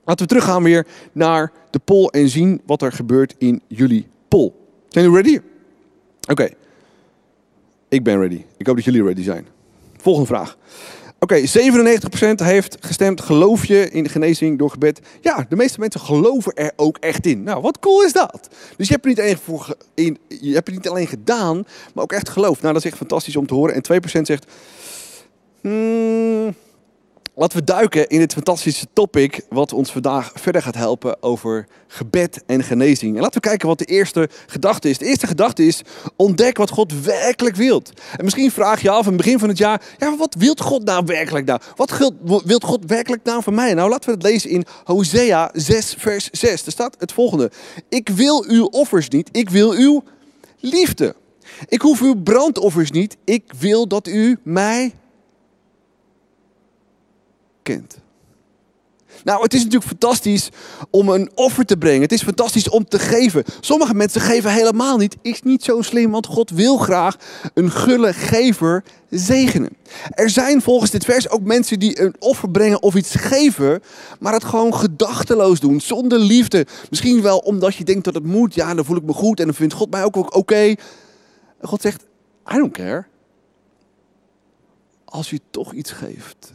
Laten 0.05 0.23
we 0.27 0.33
teruggaan 0.33 0.63
weer 0.63 0.87
naar 1.13 1.53
de 1.71 1.79
poll 1.79 2.07
en 2.07 2.29
zien 2.29 2.63
wat 2.67 2.83
er 2.83 2.93
gebeurt 2.93 3.35
in 3.39 3.63
jullie 3.69 4.13
poll. 4.29 4.53
Zijn 4.89 5.05
jullie 5.05 5.23
ready? 5.23 5.41
Oké. 6.31 6.49
Ik 7.89 8.03
ben 8.03 8.21
ready. 8.21 8.45
Ik 8.57 8.67
hoop 8.67 8.77
dat 8.77 8.85
jullie 8.85 9.03
ready 9.03 9.23
zijn. 9.23 9.47
Volgende 9.97 10.29
vraag. 10.29 10.57
Oké, 11.19 11.41
97% 11.41 11.43
heeft 12.35 12.77
gestemd. 12.81 13.21
Geloof 13.21 13.65
je 13.65 13.91
in 13.91 14.03
de 14.03 14.09
genezing 14.09 14.59
door 14.59 14.71
gebed? 14.71 15.01
Ja, 15.21 15.47
de 15.49 15.57
meeste 15.57 15.81
mensen 15.81 16.01
geloven 16.01 16.53
er 16.55 16.73
ook 16.77 16.97
echt 16.99 17.27
in. 17.27 17.43
Nou, 17.43 17.63
wat 17.63 17.79
cool 17.79 18.03
is 18.03 18.13
dat? 18.13 18.49
Dus 18.77 18.89
je 18.89 18.93
hebt 18.93 19.05
het 19.05 19.17
niet 19.17 19.21
alleen, 19.21 19.39
voor, 19.39 19.77
in, 19.95 20.19
je 20.29 20.55
hebt 20.55 20.67
het 20.67 20.77
niet 20.77 20.89
alleen 20.89 21.07
gedaan, 21.07 21.67
maar 21.95 22.05
ook 22.05 22.13
echt 22.13 22.29
geloofd. 22.29 22.61
Nou, 22.61 22.75
dat 22.75 22.85
is 22.85 22.91
echt 22.91 22.99
fantastisch 22.99 23.37
om 23.37 23.47
te 23.47 23.55
horen. 23.55 23.75
En 23.75 24.03
2% 24.19 24.21
zegt. 24.23 24.53
Hmm, 25.61 26.55
Laten 27.37 27.59
we 27.59 27.65
duiken 27.65 28.09
in 28.09 28.19
dit 28.19 28.33
fantastische 28.33 28.87
topic 28.93 29.41
wat 29.49 29.73
ons 29.73 29.93
vandaag 29.93 30.33
verder 30.35 30.63
gaat 30.63 30.75
helpen 30.75 31.23
over 31.23 31.67
gebed 31.87 32.43
en 32.47 32.63
genezing. 32.63 33.15
En 33.17 33.23
laten 33.23 33.41
we 33.41 33.49
kijken 33.49 33.69
wat 33.69 33.79
de 33.79 33.85
eerste 33.85 34.29
gedachte 34.47 34.89
is. 34.89 34.99
De 34.99 35.05
eerste 35.05 35.27
gedachte 35.27 35.67
is 35.67 35.83
ontdek 36.17 36.57
wat 36.57 36.71
God 36.71 37.03
werkelijk 37.03 37.57
wilt. 37.57 37.93
En 38.17 38.25
misschien 38.25 38.51
vraag 38.51 38.83
je 38.83 38.91
af 38.91 39.07
aan 39.07 39.13
het 39.13 39.17
begin 39.17 39.39
van 39.39 39.49
het 39.49 39.59
jaar, 39.59 39.83
ja, 39.99 40.17
wat 40.17 40.35
wilt 40.39 40.61
God 40.61 40.85
nou 40.85 41.05
werkelijk 41.07 41.47
nou? 41.47 41.61
Wat 41.77 42.13
wilt 42.45 42.65
God 42.65 42.85
werkelijk 42.87 43.25
nou 43.25 43.43
van 43.43 43.55
mij? 43.55 43.75
Nou, 43.75 43.91
laten 43.91 44.09
we 44.09 44.15
het 44.15 44.23
lezen 44.23 44.51
in 44.51 44.65
Hosea 44.85 45.51
6 45.53 45.95
vers 45.99 46.31
6. 46.31 46.67
Er 46.67 46.73
staat 46.73 46.97
het 46.99 47.13
volgende. 47.13 47.51
Ik 47.89 48.09
wil 48.09 48.45
uw 48.49 48.65
offers 48.65 49.09
niet, 49.09 49.29
ik 49.33 49.51
wil 49.51 49.73
uw 49.73 50.03
liefde. 50.61 51.15
Ik 51.69 51.81
hoef 51.81 52.01
uw 52.01 52.23
brandoffers 52.23 52.91
niet, 52.91 53.17
ik 53.25 53.53
wil 53.59 53.89
dat 53.89 54.07
u 54.09 54.39
mij 54.43 54.93
Nou, 59.25 59.43
het 59.43 59.55
is 59.55 59.59
natuurlijk 59.59 59.91
fantastisch 59.91 60.49
om 60.91 61.09
een 61.09 61.31
offer 61.35 61.65
te 61.65 61.77
brengen. 61.77 62.03
Het 62.03 62.13
is 62.13 62.23
fantastisch 62.23 62.69
om 62.69 62.85
te 62.85 62.99
geven. 62.99 63.45
Sommige 63.61 63.95
mensen 63.95 64.21
geven 64.21 64.53
helemaal 64.53 64.97
niet. 64.97 65.17
Is 65.23 65.43
niet 65.43 65.65
zo 65.65 65.83
slim, 65.83 66.11
want 66.11 66.27
God 66.27 66.51
wil 66.51 66.77
graag 66.77 67.17
een 67.55 67.71
gulle 67.71 68.13
gever 68.13 68.85
zegenen. 69.11 69.77
Er 70.11 70.31
zijn 70.31 70.63
volgens 70.63 70.91
dit 70.91 71.05
vers 71.05 71.29
ook 71.29 71.43
mensen 71.43 71.79
die 71.79 72.01
een 72.01 72.15
offer 72.19 72.51
brengen 72.51 72.83
of 72.83 72.95
iets 72.95 73.15
geven, 73.15 73.83
maar 74.21 74.33
het 74.33 74.45
gewoon 74.45 74.75
gedachteloos 74.75 75.61
doen, 75.61 75.81
zonder 75.81 76.19
liefde. 76.19 76.67
Misschien 76.91 77.23
wel 77.23 77.39
omdat 77.39 77.75
je 77.75 77.85
denkt 77.85 78.05
dat 78.05 78.15
het 78.15 78.25
moet. 78.25 78.55
Ja, 78.55 78.75
dan 78.75 78.85
voel 78.85 78.97
ik 78.97 79.03
me 79.03 79.13
goed 79.13 79.41
en 79.41 79.47
dan 79.47 79.55
vindt 79.55 79.75
God 79.75 79.91
mij 79.91 80.05
ook 80.05 80.37
oké. 80.37 80.75
God 81.61 81.81
zegt, 81.81 82.03
I 82.53 82.57
don't 82.57 82.73
care. 82.73 83.05
Als 85.05 85.31
je 85.31 85.41
toch 85.51 85.73
iets 85.73 85.91
geeft, 85.91 86.53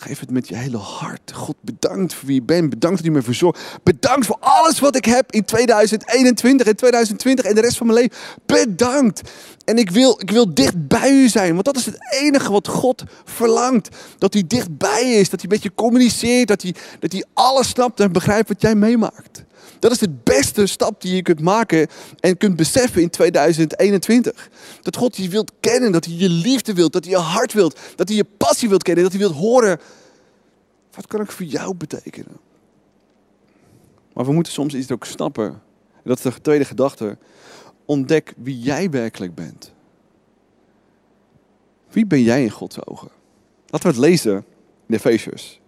Geef 0.00 0.20
het 0.20 0.30
met 0.30 0.48
je 0.48 0.56
hele 0.56 0.76
hart. 0.76 1.32
God, 1.32 1.56
bedankt 1.60 2.14
voor 2.14 2.26
wie 2.26 2.34
je 2.34 2.42
bent. 2.42 2.70
Bedankt 2.70 2.96
dat 2.96 3.06
u 3.06 3.10
me 3.10 3.22
verzorgt. 3.22 3.60
Bedankt 3.82 4.26
voor 4.26 4.36
alles 4.40 4.78
wat 4.78 4.96
ik 4.96 5.04
heb 5.04 5.32
in 5.32 5.44
2021 5.44 6.66
en 6.66 6.76
2020 6.76 7.44
en 7.44 7.54
de 7.54 7.60
rest 7.60 7.76
van 7.76 7.86
mijn 7.86 7.98
leven. 7.98 8.16
Bedankt. 8.46 9.22
En 9.64 9.78
ik 9.78 9.90
wil, 9.90 10.20
ik 10.20 10.30
wil 10.30 10.54
dicht 10.54 10.88
bij 10.88 11.10
u 11.10 11.28
zijn. 11.28 11.52
Want 11.52 11.64
dat 11.64 11.76
is 11.76 11.86
het 11.86 11.98
enige 12.10 12.52
wat 12.52 12.68
God 12.68 13.04
verlangt. 13.24 13.88
Dat 14.18 14.32
hij 14.32 14.44
dicht 14.46 14.76
bij 14.76 15.06
je 15.06 15.14
is. 15.14 15.30
Dat 15.30 15.40
hij 15.40 15.48
met 15.48 15.62
je 15.62 15.74
communiceert. 15.74 16.48
Dat 16.48 16.62
hij, 16.62 16.74
dat 17.00 17.12
hij 17.12 17.24
alles 17.34 17.68
snapt 17.68 18.00
en 18.00 18.12
begrijpt 18.12 18.48
wat 18.48 18.62
jij 18.62 18.74
meemaakt. 18.74 19.44
Dat 19.78 19.90
is 19.90 19.98
de 19.98 20.10
beste 20.22 20.66
stap 20.66 21.00
die 21.00 21.14
je 21.14 21.22
kunt 21.22 21.40
maken 21.40 21.86
en 22.20 22.36
kunt 22.36 22.56
beseffen 22.56 23.02
in 23.02 23.10
2021. 23.10 24.50
Dat 24.82 24.96
God 24.96 25.16
je 25.16 25.28
wilt 25.28 25.52
kennen, 25.60 25.92
dat 25.92 26.04
hij 26.04 26.14
je 26.14 26.28
liefde 26.28 26.72
wilt, 26.72 26.92
dat 26.92 27.04
hij 27.04 27.12
je 27.12 27.18
hart 27.18 27.52
wilt, 27.52 27.78
dat 27.96 28.08
hij 28.08 28.16
je 28.16 28.24
passie 28.36 28.68
wilt 28.68 28.82
kennen, 28.82 29.02
dat 29.02 29.12
hij 29.12 29.20
wilt 29.20 29.34
horen. 29.34 29.80
Wat 30.94 31.06
kan 31.06 31.20
ik 31.20 31.30
voor 31.30 31.46
jou 31.46 31.74
betekenen? 31.74 32.36
Maar 34.12 34.24
we 34.24 34.32
moeten 34.32 34.52
soms 34.52 34.74
iets 34.74 34.90
ook 34.90 35.04
snappen. 35.04 35.46
En 35.92 36.04
dat 36.04 36.18
is 36.18 36.34
de 36.34 36.40
tweede 36.40 36.64
gedachte. 36.64 37.18
Ontdek 37.84 38.34
wie 38.36 38.60
jij 38.60 38.90
werkelijk 38.90 39.34
bent. 39.34 39.72
Wie 41.90 42.06
ben 42.06 42.22
jij 42.22 42.42
in 42.42 42.50
Gods 42.50 42.86
ogen? 42.86 43.10
Laten 43.66 43.88
we 43.88 43.94
het 43.96 44.04
lezen 44.04 44.34
in 44.34 44.44
de 44.86 44.96
Efeziërs. 44.96 45.60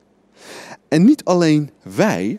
En 0.88 1.04
niet 1.04 1.24
alleen 1.24 1.70
wij, 1.82 2.38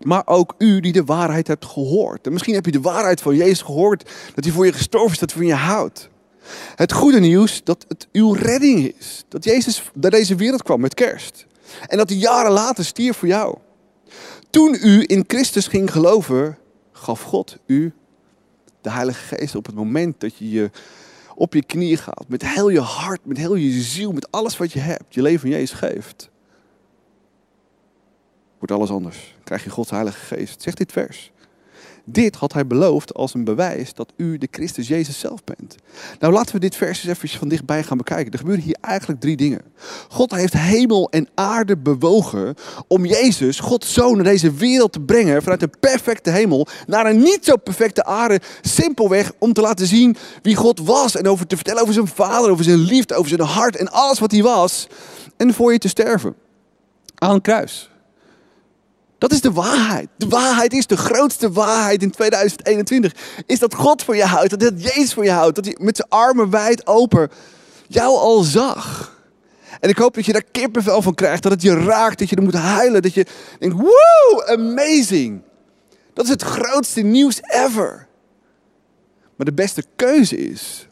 maar 0.00 0.22
ook 0.26 0.54
u 0.58 0.80
die 0.80 0.92
de 0.92 1.04
waarheid 1.04 1.46
hebt 1.46 1.64
gehoord. 1.64 2.26
En 2.26 2.32
misschien 2.32 2.54
heb 2.54 2.64
je 2.64 2.72
de 2.72 2.80
waarheid 2.80 3.20
van 3.20 3.36
Jezus 3.36 3.62
gehoord, 3.62 4.10
dat 4.34 4.44
hij 4.44 4.52
voor 4.52 4.66
je 4.66 4.72
gestorven 4.72 5.12
is, 5.12 5.18
dat 5.18 5.32
hij 5.32 5.38
van 5.38 5.48
je 5.48 5.54
houdt. 5.54 6.08
Het 6.74 6.92
goede 6.92 7.20
nieuws 7.20 7.64
dat 7.64 7.84
het 7.88 8.08
uw 8.12 8.32
redding 8.32 8.94
is. 8.98 9.24
Dat 9.28 9.44
Jezus 9.44 9.90
naar 9.94 10.10
deze 10.10 10.34
wereld 10.34 10.62
kwam 10.62 10.80
met 10.80 10.94
kerst. 10.94 11.46
En 11.86 11.96
dat 11.96 12.08
hij 12.08 12.18
jaren 12.18 12.52
later 12.52 12.84
stierf 12.84 13.16
voor 13.16 13.28
jou. 13.28 13.56
Toen 14.50 14.78
u 14.82 15.04
in 15.06 15.24
Christus 15.26 15.66
ging 15.66 15.92
geloven, 15.92 16.58
gaf 16.92 17.22
God 17.22 17.56
u 17.66 17.92
de 18.80 18.90
Heilige 18.90 19.36
Geest 19.36 19.54
op 19.54 19.66
het 19.66 19.74
moment 19.74 20.20
dat 20.20 20.36
je 20.36 20.50
je 20.50 20.70
op 21.34 21.54
je 21.54 21.64
knieën 21.64 21.98
gaat. 21.98 22.24
Met 22.28 22.46
heel 22.46 22.68
je 22.68 22.80
hart, 22.80 23.20
met 23.24 23.36
heel 23.36 23.54
je 23.54 23.80
ziel, 23.80 24.12
met 24.12 24.30
alles 24.30 24.56
wat 24.56 24.72
je 24.72 24.78
hebt. 24.78 25.14
Je 25.14 25.22
leven 25.22 25.44
aan 25.44 25.54
Jezus 25.54 25.78
geeft 25.78 26.30
wordt 28.60 28.72
alles 28.72 28.90
anders. 28.90 29.34
Krijg 29.44 29.64
je 29.64 29.70
Gods 29.70 29.90
Heilige 29.90 30.18
Geest. 30.18 30.62
Zegt 30.62 30.76
dit 30.76 30.92
vers. 30.92 31.32
Dit 32.04 32.36
had 32.36 32.52
hij 32.52 32.66
beloofd 32.66 33.14
als 33.14 33.34
een 33.34 33.44
bewijs 33.44 33.94
dat 33.94 34.12
u 34.16 34.38
de 34.38 34.48
Christus 34.50 34.88
Jezus 34.88 35.18
zelf 35.18 35.44
bent. 35.44 35.74
Nou, 36.18 36.32
laten 36.32 36.54
we 36.54 36.60
dit 36.60 36.76
vers 36.76 37.04
eens 37.04 37.18
even 37.18 37.38
van 37.38 37.48
dichtbij 37.48 37.82
gaan 37.82 37.96
bekijken. 37.96 38.32
Er 38.32 38.38
gebeuren 38.38 38.64
hier 38.64 38.76
eigenlijk 38.80 39.20
drie 39.20 39.36
dingen. 39.36 39.62
God 40.08 40.30
heeft 40.30 40.52
hemel 40.52 41.10
en 41.10 41.28
aarde 41.34 41.76
bewogen 41.76 42.54
om 42.86 43.04
Jezus, 43.04 43.60
Gods 43.60 43.92
zoon, 43.92 44.14
naar 44.14 44.24
deze 44.24 44.52
wereld 44.52 44.92
te 44.92 45.00
brengen. 45.00 45.42
Vanuit 45.42 45.62
een 45.62 45.74
perfecte 45.80 46.30
hemel 46.30 46.66
naar 46.86 47.06
een 47.06 47.18
niet 47.18 47.44
zo 47.44 47.56
perfecte 47.56 48.04
aarde. 48.04 48.40
Simpelweg 48.60 49.32
om 49.38 49.52
te 49.52 49.60
laten 49.60 49.86
zien 49.86 50.16
wie 50.42 50.56
God 50.56 50.80
was. 50.80 51.16
En 51.16 51.28
over 51.28 51.46
te 51.46 51.56
vertellen 51.56 51.82
over 51.82 51.94
zijn 51.94 52.08
vader, 52.08 52.50
over 52.50 52.64
zijn 52.64 52.78
liefde, 52.78 53.14
over 53.14 53.28
zijn 53.28 53.40
hart 53.40 53.76
en 53.76 53.92
alles 53.92 54.18
wat 54.18 54.30
hij 54.30 54.42
was. 54.42 54.88
En 55.36 55.54
voor 55.54 55.72
je 55.72 55.78
te 55.78 55.88
sterven. 55.88 56.34
Aan 57.14 57.34
een 57.34 57.40
kruis. 57.40 57.90
Dat 59.20 59.32
is 59.32 59.40
de 59.40 59.52
waarheid. 59.52 60.08
De 60.16 60.28
waarheid 60.28 60.72
is 60.72 60.86
de 60.86 60.96
grootste 60.96 61.52
waarheid 61.52 62.02
in 62.02 62.10
2021. 62.10 63.14
Is 63.46 63.58
dat 63.58 63.74
God 63.74 64.02
voor 64.02 64.16
je 64.16 64.24
houdt, 64.24 64.60
dat 64.60 64.82
Jezus 64.82 65.14
voor 65.14 65.24
je 65.24 65.30
houdt, 65.30 65.54
dat 65.54 65.64
hij 65.64 65.76
met 65.80 65.96
zijn 65.96 66.08
armen 66.08 66.50
wijd 66.50 66.86
open 66.86 67.30
jou 67.86 68.16
al 68.16 68.42
zag. 68.42 69.18
En 69.80 69.88
ik 69.88 69.96
hoop 69.96 70.14
dat 70.14 70.26
je 70.26 70.32
daar 70.32 70.44
kippenvel 70.50 71.02
van 71.02 71.14
krijgt, 71.14 71.42
dat 71.42 71.52
het 71.52 71.62
je 71.62 71.74
raakt, 71.74 72.18
dat 72.18 72.28
je 72.28 72.36
er 72.36 72.42
moet 72.42 72.54
huilen, 72.54 73.02
dat 73.02 73.14
je 73.14 73.26
denkt, 73.58 73.76
wow, 73.76 74.42
amazing. 74.46 75.42
Dat 76.12 76.24
is 76.24 76.30
het 76.30 76.42
grootste 76.42 77.00
nieuws 77.00 77.40
ever. 77.42 78.06
Maar 79.36 79.46
de 79.46 79.52
beste 79.52 79.84
keuze 79.96 80.36
is 80.36 80.88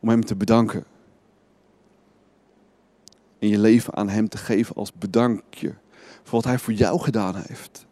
om 0.00 0.08
hem 0.08 0.24
te 0.24 0.36
bedanken. 0.36 0.84
En 3.38 3.48
je 3.48 3.58
leven 3.58 3.94
aan 3.94 4.08
hem 4.08 4.28
te 4.28 4.38
geven 4.38 4.74
als 4.74 4.92
bedankje 4.92 5.74
voor 6.26 6.40
wat 6.40 6.44
hij 6.44 6.58
voor 6.58 6.72
jou 6.72 7.00
gedaan 7.00 7.34
heeft. 7.46 7.86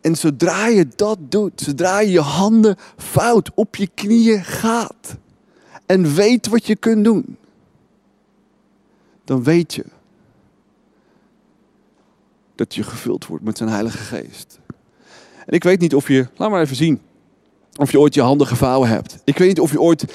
En 0.00 0.16
zodra 0.16 0.66
je 0.66 0.88
dat 0.96 1.18
doet, 1.20 1.60
zodra 1.60 2.00
je 2.00 2.10
je 2.10 2.20
handen 2.20 2.76
fout 2.96 3.50
op 3.54 3.76
je 3.76 3.88
knieën 3.94 4.44
gaat 4.44 5.16
en 5.86 6.14
weet 6.14 6.46
wat 6.46 6.66
je 6.66 6.76
kunt 6.76 7.04
doen, 7.04 7.36
dan 9.24 9.42
weet 9.42 9.74
je 9.74 9.84
dat 12.54 12.74
je 12.74 12.82
gevuld 12.82 13.26
wordt 13.26 13.44
met 13.44 13.56
zijn 13.56 13.68
Heilige 13.68 13.98
Geest. 13.98 14.58
En 15.46 15.54
ik 15.54 15.64
weet 15.64 15.80
niet 15.80 15.94
of 15.94 16.08
je, 16.08 16.26
laat 16.36 16.50
maar 16.50 16.60
even 16.60 16.76
zien, 16.76 17.00
of 17.76 17.90
je 17.90 18.00
ooit 18.00 18.14
je 18.14 18.22
handen 18.22 18.46
gevouwen 18.46 18.88
hebt. 18.88 19.18
Ik 19.24 19.38
weet 19.38 19.48
niet 19.48 19.60
of 19.60 19.70
je 19.70 19.80
ooit 19.80 20.14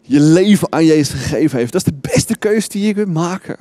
je 0.00 0.20
leven 0.20 0.72
aan 0.72 0.84
Jezus 0.84 1.20
gegeven 1.20 1.58
heeft. 1.58 1.72
Dat 1.72 1.86
is 1.86 1.92
de 1.92 1.98
beste 2.00 2.36
keuze 2.36 2.68
die 2.68 2.86
je 2.86 2.94
kunt 2.94 3.12
maken. 3.12 3.56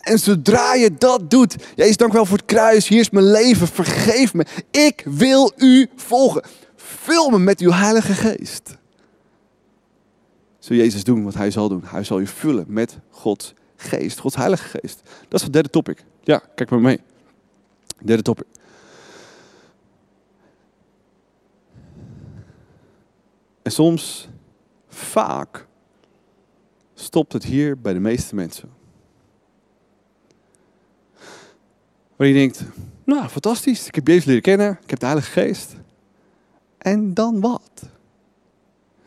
En 0.00 0.18
zodra 0.18 0.74
je 0.74 0.94
dat 0.98 1.30
doet, 1.30 1.56
Jezus, 1.76 1.96
dank 1.96 2.12
wel 2.12 2.26
voor 2.26 2.36
het 2.36 2.46
kruis. 2.46 2.88
Hier 2.88 3.00
is 3.00 3.10
mijn 3.10 3.30
leven. 3.30 3.68
Vergeef 3.68 4.34
me. 4.34 4.46
Ik 4.70 5.02
wil 5.04 5.52
u 5.56 5.88
volgen. 5.96 6.42
Vul 6.76 7.30
me 7.30 7.38
met 7.38 7.60
uw 7.60 7.70
Heilige 7.70 8.12
Geest. 8.12 8.76
Zul 10.58 10.76
Jezus 10.76 11.04
doen 11.04 11.24
wat 11.24 11.34
hij 11.34 11.50
zal 11.50 11.68
doen. 11.68 11.82
Hij 11.84 12.04
zal 12.04 12.18
je 12.18 12.26
vullen 12.26 12.64
met 12.68 12.98
Gods 13.10 13.54
Geest. 13.76 14.18
Gods 14.18 14.36
Heilige 14.36 14.78
Geest. 14.78 15.00
Dat 15.28 15.38
is 15.38 15.42
het 15.42 15.52
derde 15.52 15.70
topic. 15.70 16.04
Ja, 16.22 16.42
kijk 16.54 16.70
maar 16.70 16.80
mee. 16.80 17.00
Derde 18.02 18.22
topic. 18.22 18.46
En 23.62 23.72
soms, 23.72 24.28
vaak, 24.88 25.66
stopt 26.94 27.32
het 27.32 27.44
hier 27.44 27.80
bij 27.80 27.92
de 27.92 28.00
meeste 28.00 28.34
mensen. 28.34 28.81
Waar 32.16 32.26
je 32.26 32.34
denkt, 32.34 32.62
nou 33.04 33.28
fantastisch, 33.28 33.86
ik 33.86 33.94
heb 33.94 34.06
Jezus 34.06 34.24
leren 34.24 34.42
kennen, 34.42 34.78
ik 34.82 34.90
heb 34.90 34.98
de 34.98 35.06
Heilige 35.06 35.30
Geest. 35.30 35.70
En 36.78 37.14
dan 37.14 37.40
wat? 37.40 37.70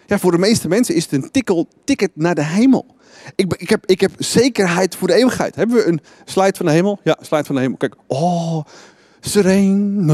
Ja, 0.06 0.20
voor 0.20 0.32
de 0.32 0.38
meeste 0.38 0.68
mensen 0.68 0.96
is 0.96 1.04
het 1.04 1.12
een 1.12 1.32
tikkel, 1.32 1.68
ticket 1.84 2.12
naar 2.14 2.36
de 2.36 2.44
hemel. 2.44 2.96
Ik, 3.36 3.54
ik, 3.58 3.70
heb, 3.70 3.86
ik 3.86 4.02
heb 4.02 4.12
zekerheid 4.18 4.96
voor 4.96 5.08
de 5.08 5.14
eeuwigheid. 5.14 5.56
Hebben 5.56 5.76
we 5.76 5.86
een 5.86 6.00
slide 6.26 6.58
van 6.58 6.66
de 6.66 6.72
hemel? 6.72 7.00
Ja, 7.04 7.18
slide 7.22 7.44
van 7.44 7.56
de 7.56 7.62
hemel. 7.62 7.78
Kijk, 7.78 7.96
oh, 8.08 8.66
sereen. 9.20 10.06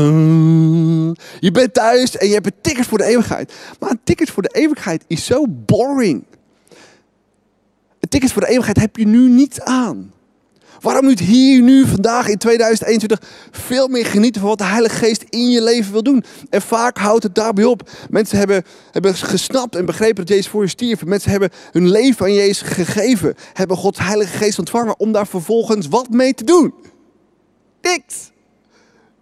Je 1.39 1.51
bent 1.51 1.73
thuis 1.73 2.17
en 2.17 2.27
je 2.27 2.33
hebt 2.33 2.45
een 2.45 2.61
ticket 2.61 2.85
voor 2.85 2.97
de 2.97 3.03
eeuwigheid. 3.03 3.53
Maar 3.79 3.89
een 3.89 3.99
ticket 4.03 4.29
voor 4.29 4.43
de 4.43 4.53
eeuwigheid 4.53 5.03
is 5.07 5.25
zo 5.25 5.45
boring. 5.47 6.23
Een 7.99 8.09
ticket 8.09 8.31
voor 8.31 8.41
de 8.41 8.47
eeuwigheid 8.47 8.79
heb 8.79 8.95
je 8.95 9.07
nu 9.07 9.29
niet 9.29 9.61
aan. 9.61 10.11
Waarom 10.81 11.05
niet 11.05 11.19
hier, 11.19 11.61
nu, 11.61 11.87
vandaag 11.87 12.27
in 12.27 12.37
2021 12.37 13.21
veel 13.51 13.87
meer 13.87 14.05
genieten 14.05 14.41
van 14.41 14.49
wat 14.49 14.57
de 14.57 14.63
Heilige 14.63 14.95
Geest 14.95 15.25
in 15.29 15.49
je 15.49 15.63
leven 15.63 15.91
wil 15.91 16.03
doen? 16.03 16.23
En 16.49 16.61
vaak 16.61 16.97
houdt 16.97 17.23
het 17.23 17.35
daarbij 17.35 17.63
op. 17.63 17.89
Mensen 18.09 18.37
hebben, 18.37 18.63
hebben 18.91 19.15
gesnapt 19.15 19.75
en 19.75 19.85
begrepen 19.85 20.15
dat 20.15 20.27
Jezus 20.27 20.47
voor 20.47 20.61
je 20.61 20.69
stierf. 20.69 21.05
Mensen 21.05 21.31
hebben 21.31 21.49
hun 21.71 21.89
leven 21.89 22.25
aan 22.25 22.33
Jezus 22.33 22.61
gegeven. 22.61 23.35
Hebben 23.53 23.77
Gods 23.77 23.99
Heilige 23.99 24.37
Geest 24.37 24.59
ontvangen 24.59 24.99
om 24.99 25.11
daar 25.11 25.27
vervolgens 25.27 25.87
wat 25.87 26.09
mee 26.09 26.33
te 26.33 26.43
doen. 26.43 26.73
Niks. 27.81 28.31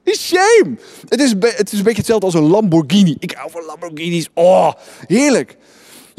Shame. 0.05 0.77
Het 1.07 1.19
is, 1.19 1.33
het 1.39 1.71
is 1.71 1.77
een 1.77 1.83
beetje 1.83 1.97
hetzelfde 1.97 2.25
als 2.25 2.35
een 2.35 2.47
Lamborghini. 2.49 3.15
Ik 3.19 3.31
hou 3.31 3.51
van 3.51 3.65
Lamborghinis. 3.65 4.29
Oh, 4.33 4.71
heerlijk. 5.07 5.57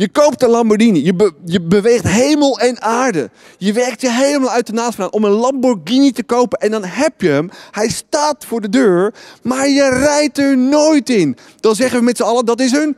Je 0.01 0.09
koopt 0.09 0.43
een 0.43 0.51
Lamborghini. 0.51 1.05
Je, 1.05 1.33
je 1.45 1.61
beweegt 1.61 2.09
hemel 2.09 2.59
en 2.59 2.83
aarde. 2.83 3.31
Je 3.59 3.73
werkt 3.73 4.01
je 4.01 4.11
helemaal 4.11 4.51
uit 4.51 4.67
de 4.67 4.73
naad 4.73 4.95
vandaan 4.95 5.13
om 5.13 5.25
een 5.25 5.31
Lamborghini 5.31 6.13
te 6.13 6.23
kopen. 6.23 6.59
En 6.59 6.71
dan 6.71 6.85
heb 6.85 7.21
je 7.21 7.29
hem. 7.29 7.51
Hij 7.71 7.89
staat 7.89 8.45
voor 8.45 8.61
de 8.61 8.69
deur. 8.69 9.15
Maar 9.43 9.69
je 9.69 9.89
rijdt 9.89 10.39
er 10.39 10.59
nooit 10.59 11.11
in. 11.11 11.37
Dan 11.61 11.75
zeggen 11.75 11.99
we 11.99 12.05
met 12.05 12.17
z'n 12.17 12.23
allen, 12.23 12.45
dat 12.45 12.61
is 12.61 12.73
een 12.73 12.97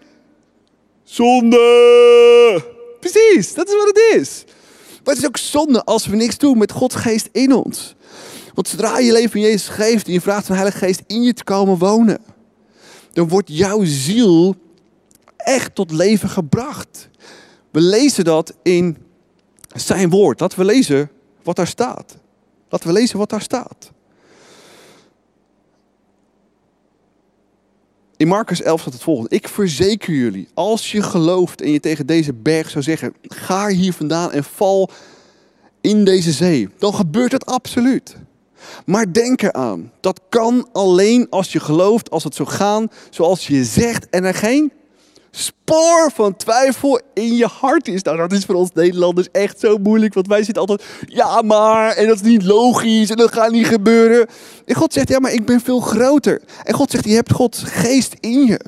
zonde. 1.05 2.65
Precies, 3.01 3.55
dat 3.55 3.69
is 3.69 3.75
wat 3.75 3.87
het 3.87 4.21
is. 4.21 4.45
Maar 5.05 5.15
het 5.15 5.23
is 5.23 5.27
ook 5.27 5.37
zonde 5.37 5.85
als 5.85 6.07
we 6.07 6.17
niks 6.17 6.39
doen 6.39 6.59
met 6.59 6.73
Gods 6.73 6.95
geest 6.95 7.29
in 7.33 7.53
ons. 7.53 7.95
Want 8.55 8.69
zodra 8.69 8.99
je 8.99 9.13
leven 9.13 9.41
in 9.41 9.47
Jezus 9.47 9.69
geeft 9.69 10.07
en 10.07 10.13
je 10.13 10.21
vraagt 10.21 10.47
de 10.47 10.53
Heilige 10.55 10.79
Geest 10.79 11.03
in 11.07 11.23
je 11.23 11.33
te 11.33 11.45
komen 11.45 11.79
wonen, 11.79 12.19
dan 13.13 13.29
wordt 13.29 13.49
jouw 13.51 13.81
ziel 13.85 14.57
echt 15.45 15.75
tot 15.75 15.91
leven 15.91 16.29
gebracht. 16.29 17.09
We 17.71 17.81
lezen 17.81 18.25
dat 18.25 18.55
in 18.63 18.97
zijn 19.75 20.11
woord. 20.11 20.41
Laten 20.41 20.59
we 20.59 20.65
lezen 20.65 21.11
wat 21.43 21.57
daar 21.57 21.67
staat. 21.67 22.17
Laten 22.69 22.87
we 22.87 22.93
lezen 22.93 23.19
wat 23.19 23.31
daar 23.31 23.43
staat. 23.43 23.91
In 28.17 28.29
Marcus 28.29 28.63
11 28.63 28.81
staat 28.81 28.93
het 28.93 29.03
volgende. 29.03 29.37
Ik 29.37 29.49
verzeker 29.49 30.15
jullie, 30.15 30.49
als 30.55 30.93
je 30.93 31.03
gelooft 31.03 31.61
en 31.61 31.71
je 31.71 31.81
tegen 31.81 32.07
deze 32.07 32.33
berg 32.33 32.71
zou 32.71 32.85
zeggen, 32.85 33.15
ga 33.23 33.69
hier 33.69 33.93
vandaan 33.93 34.33
en 34.33 34.45
val 34.45 34.91
in 35.81 36.05
deze 36.05 36.33
zee, 36.33 36.69
dan 36.79 36.95
gebeurt 36.95 37.33
het 37.33 37.47
absoluut. 37.47 38.17
Maar 38.87 39.13
denk 39.13 39.43
eraan, 39.43 39.93
dat 40.01 40.21
kan 40.29 40.69
alleen 40.73 41.27
als 41.31 41.53
je 41.53 41.61
gelooft, 41.61 42.11
als 42.11 42.25
het 42.25 42.35
zou 42.35 42.49
gaan 42.49 42.89
zoals 43.11 43.47
je 43.47 43.65
zegt 43.65 44.11
en 44.11 44.25
er 44.25 44.35
geen 44.35 44.73
spoor 45.35 46.11
van 46.15 46.37
twijfel 46.37 47.01
in 47.15 47.35
je 47.35 47.47
hart 47.47 47.89
is. 47.89 48.03
Nou, 48.03 48.17
dat 48.17 48.33
is 48.33 48.45
voor 48.45 48.55
ons 48.55 48.71
Nederlanders 48.73 49.29
echt 49.31 49.61
zo 49.61 49.79
moeilijk, 49.79 50.15
want 50.15 50.27
wij 50.27 50.43
zitten 50.43 50.61
altijd, 50.63 50.85
ja 51.07 51.43
maar, 51.43 51.97
en 51.97 52.07
dat 52.07 52.17
is 52.17 52.23
niet 52.23 52.43
logisch, 52.43 53.11
en 53.11 53.17
dat 53.17 53.33
gaat 53.33 53.51
niet 53.51 53.67
gebeuren. 53.67 54.27
En 54.65 54.75
God 54.75 54.93
zegt, 54.93 55.09
ja 55.09 55.19
maar 55.19 55.33
ik 55.33 55.47
ben 55.47 55.61
veel 55.61 55.81
groter. 55.81 56.43
En 56.63 56.75
God 56.75 56.91
zegt, 56.91 57.05
je 57.05 57.15
hebt 57.15 57.33
Gods 57.33 57.63
geest 57.63 58.15
in 58.21 58.47
je. 58.47 58.61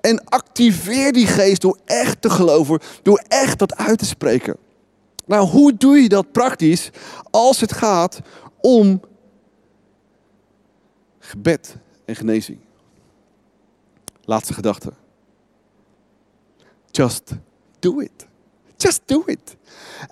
En 0.00 0.24
activeer 0.24 1.12
die 1.12 1.26
geest 1.26 1.60
door 1.60 1.78
echt 1.84 2.22
te 2.22 2.30
geloven, 2.30 2.80
door 3.02 3.22
echt 3.28 3.58
dat 3.58 3.76
uit 3.76 3.98
te 3.98 4.06
spreken. 4.06 4.56
Nou, 5.26 5.48
hoe 5.48 5.76
doe 5.76 5.98
je 5.98 6.08
dat 6.08 6.32
praktisch 6.32 6.90
als 7.30 7.60
het 7.60 7.72
gaat 7.72 8.20
om 8.60 9.00
gebed 11.18 11.76
en 12.04 12.16
genezing? 12.16 12.58
Laatste 14.24 14.54
gedachte. 14.54 14.92
Just 16.90 17.32
do 17.78 18.00
it. 18.00 18.26
Just 18.76 19.00
do 19.04 19.22
it. 19.26 19.56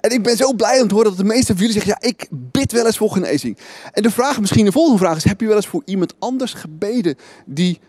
En 0.00 0.10
ik 0.10 0.22
ben 0.22 0.36
zo 0.36 0.52
blij 0.52 0.80
om 0.80 0.88
te 0.88 0.94
horen 0.94 1.08
dat 1.08 1.18
de 1.18 1.24
meeste 1.24 1.52
van 1.52 1.56
jullie 1.56 1.72
zeggen: 1.72 1.96
ja, 2.00 2.08
ik 2.08 2.26
bid 2.30 2.72
wel 2.72 2.86
eens 2.86 2.96
voor 2.96 3.10
genezing. 3.10 3.58
En 3.92 4.02
de 4.02 4.10
vraag, 4.10 4.40
misschien 4.40 4.64
de 4.64 4.72
volgende 4.72 4.98
vraag 4.98 5.16
is: 5.16 5.24
heb 5.24 5.40
je 5.40 5.46
wel 5.46 5.56
eens 5.56 5.66
voor 5.66 5.82
iemand 5.84 6.14
anders 6.18 6.52
gebeden 6.52 7.16
die 7.46 7.80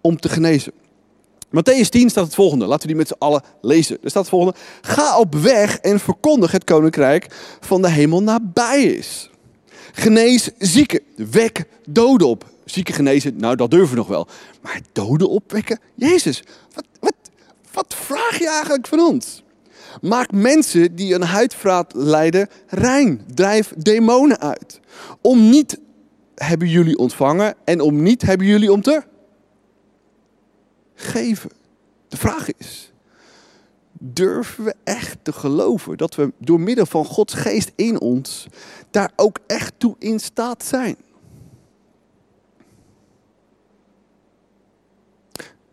om 0.00 0.20
te 0.20 0.28
genezen? 0.28 0.72
Matthäus 1.48 1.88
10 1.88 2.10
staat 2.10 2.24
het 2.24 2.34
volgende. 2.34 2.66
Laten 2.66 2.80
we 2.80 2.86
die 2.86 2.96
met 2.96 3.08
z'n 3.08 3.14
allen 3.18 3.42
lezen. 3.60 3.98
Er 4.02 4.10
staat 4.10 4.22
het 4.22 4.30
volgende. 4.30 4.58
Ga 4.80 5.18
op 5.18 5.34
weg 5.34 5.78
en 5.78 6.00
verkondig 6.00 6.52
het 6.52 6.64
koninkrijk 6.64 7.26
van 7.60 7.82
de 7.82 7.90
hemel 7.90 8.22
nabij 8.22 8.82
is. 8.82 9.30
Genees 9.92 10.50
zieken. 10.58 11.00
Wek 11.16 11.64
doden 11.88 12.28
op. 12.28 12.54
Zieken 12.64 12.94
genezen, 12.94 13.36
nou 13.36 13.56
dat 13.56 13.70
durven 13.70 13.90
we 13.90 13.96
nog 13.96 14.08
wel. 14.08 14.26
Maar 14.62 14.80
doden 14.92 15.28
opwekken? 15.28 15.78
Jezus, 15.94 16.42
wat, 16.74 16.84
wat, 17.76 17.94
vraag 17.94 18.38
je 18.38 18.48
eigenlijk 18.48 18.86
van 18.86 19.00
ons? 19.00 19.42
Maak 20.00 20.32
mensen 20.32 20.94
die 20.94 21.14
een 21.14 21.22
huidvraat 21.22 21.94
lijden 21.94 22.48
rein. 22.66 23.24
Drijf 23.34 23.72
demonen 23.76 24.40
uit. 24.40 24.80
Om 25.20 25.48
niet 25.48 25.80
hebben 26.34 26.68
jullie 26.68 26.98
ontvangen 26.98 27.54
en 27.64 27.80
om 27.80 28.02
niet 28.02 28.22
hebben 28.22 28.46
jullie 28.46 28.72
om 28.72 28.82
te 28.82 29.02
geven. 30.94 31.50
De 32.08 32.16
vraag 32.16 32.54
is, 32.58 32.92
durven 33.92 34.64
we 34.64 34.74
echt 34.84 35.18
te 35.22 35.32
geloven 35.32 35.96
dat 35.96 36.14
we 36.14 36.32
door 36.38 36.60
middel 36.60 36.86
van 36.86 37.04
Gods 37.04 37.34
geest 37.34 37.72
in 37.74 38.00
ons 38.00 38.46
daar 38.90 39.12
ook 39.16 39.38
echt 39.46 39.72
toe 39.78 39.96
in 39.98 40.20
staat 40.20 40.64
zijn? 40.64 40.96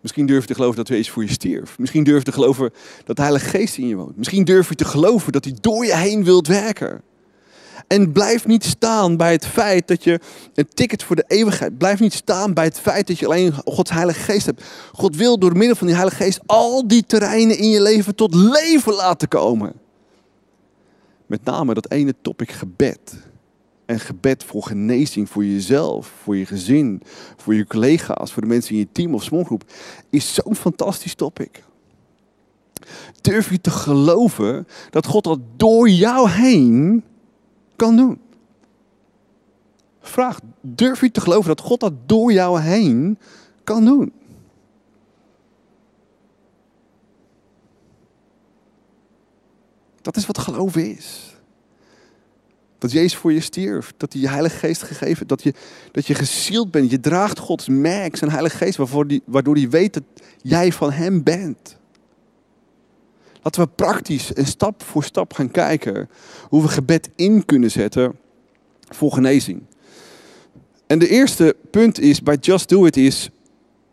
Misschien 0.04 0.26
durf 0.26 0.42
je 0.42 0.48
te 0.48 0.54
geloven 0.54 0.76
dat 0.76 0.88
Jezus 0.88 1.10
voor 1.10 1.24
je 1.24 1.30
stierf. 1.30 1.78
Misschien 1.78 2.04
durf 2.04 2.18
je 2.18 2.24
te 2.24 2.32
geloven 2.32 2.72
dat 3.04 3.16
de 3.16 3.22
Heilige 3.22 3.50
Geest 3.50 3.78
in 3.78 3.88
je 3.88 3.96
woont. 3.96 4.18
Misschien 4.18 4.44
durf 4.44 4.70
je 4.70 4.76
te 4.76 4.86
geloven 4.86 5.32
dat 5.32 5.44
hij 5.44 5.58
door 5.62 5.86
je 5.86 5.96
heen 5.96 6.24
wilt 6.24 6.48
werken. 6.48 7.02
En 7.88 8.12
blijf 8.12 8.46
niet 8.48 8.64
staan 8.64 9.18
bij 9.18 9.32
het 9.32 9.46
feit 9.46 9.88
dat 9.88 10.04
je 10.04 10.20
een 10.54 10.68
ticket 10.74 11.04
voor 11.04 11.16
de 11.16 11.24
eeuwigheid. 11.28 11.78
Blijf 11.78 12.00
niet 12.00 12.14
staan 12.14 12.54
bij 12.54 12.64
het 12.64 12.80
feit 12.80 13.08
dat 13.08 13.20
je 13.20 13.26
alleen 13.26 13.54
Gods 13.66 13.92
Heilige 13.92 14.20
Geest 14.20 14.46
hebt. 14.46 14.64
God 14.92 15.16
wil 15.16 15.40
door 15.40 15.58
middel 15.58 15.76
van 15.76 15.88
die 15.88 15.96
Heilige 15.96 16.24
Geest 16.24 16.40
al 16.46 16.88
die 16.88 17.06
terreinen 17.06 17.58
in 17.58 17.70
je 17.70 17.82
leven 17.82 18.16
tot 18.16 18.36
leven 18.36 18.94
laten 18.94 19.28
komen. 19.28 19.74
Met 21.26 21.44
name 21.44 21.74
dat 21.74 21.92
ene 21.92 22.14
topic 22.22 22.52
gebed. 22.52 23.24
En 23.86 24.00
gebed 24.00 24.44
voor 24.44 24.64
genezing 24.64 25.30
voor 25.30 25.46
jezelf, 25.46 26.14
voor 26.22 26.38
je 26.38 26.46
gezin, 26.46 27.02
voor 27.38 27.56
je 27.56 27.68
collega's, 27.68 28.32
voor 28.32 28.42
de 28.42 28.48
mensen 28.48 28.74
in 28.74 28.80
je 28.80 28.88
team 28.92 29.14
of 29.14 29.24
smallgroep, 29.24 29.64
is 30.10 30.34
zo'n 30.34 30.56
fantastisch 30.56 31.16
topic. 31.16 31.64
Durf 33.22 33.50
je 33.50 33.62
te 33.62 33.72
geloven 33.72 34.68
dat 34.90 35.06
God 35.06 35.24
dat 35.24 35.40
door 35.56 35.90
jou 35.90 36.30
heen 36.30 37.04
kan 37.76 37.96
doen? 37.96 38.22
Vraag, 40.02 40.40
durf 40.62 41.02
je 41.02 41.12
te 41.12 41.22
geloven 41.22 41.48
dat 41.48 41.62
God 41.62 41.80
dat 41.80 41.94
door 42.06 42.32
jou 42.32 42.60
heen 42.60 43.18
kan 43.64 43.86
doen? 43.86 44.14
Dat 50.02 50.18
is 50.18 50.26
wat 50.26 50.38
geloven 50.38 50.96
is. 50.96 51.33
Dat 52.84 52.92
Jezus 52.92 53.16
voor 53.16 53.34
je 53.34 53.40
stierf. 53.40 53.94
Dat 53.98 54.14
hij 54.14 54.22
je 54.22 54.30
Heilige 54.30 54.58
Geest 54.58 54.84
gegeven 54.84 55.28
Dat 55.28 55.44
je, 55.44 55.54
dat 55.92 56.08
je 56.08 56.16
gezield 56.16 56.72
bent. 56.72 56.92
Je 56.92 57.00
draagt 57.00 57.40
Gods 57.40 57.68
merk, 57.68 58.16
zijn 58.16 58.32
Heilige 58.32 58.58
Geest, 58.58 58.78
waarvoor 58.78 59.08
die, 59.08 59.22
waardoor 59.26 59.56
hij 59.56 59.70
weet 59.70 59.94
dat 59.94 60.04
jij 60.42 60.72
van 60.72 60.92
hem 60.92 61.24
bent. 61.24 61.78
Laten 63.42 63.62
we 63.62 63.68
praktisch 63.68 64.34
en 64.34 64.46
stap 64.46 64.84
voor 64.84 65.04
stap 65.04 65.34
gaan 65.34 65.52
kijken 65.52 66.10
hoe 66.50 66.62
we 66.62 66.68
gebed 66.68 67.10
in 67.16 67.46
kunnen 67.46 67.72
zetten 67.72 68.16
voor 68.90 69.12
genezing. 69.12 69.64
En 70.88 71.00
de 71.00 71.08
eerste 71.08 71.56
punt 71.72 72.00
is 72.00 72.22
bij 72.22 72.36
Just 72.36 72.70
Do 72.70 72.86
It 72.86 72.98
is 72.98 73.30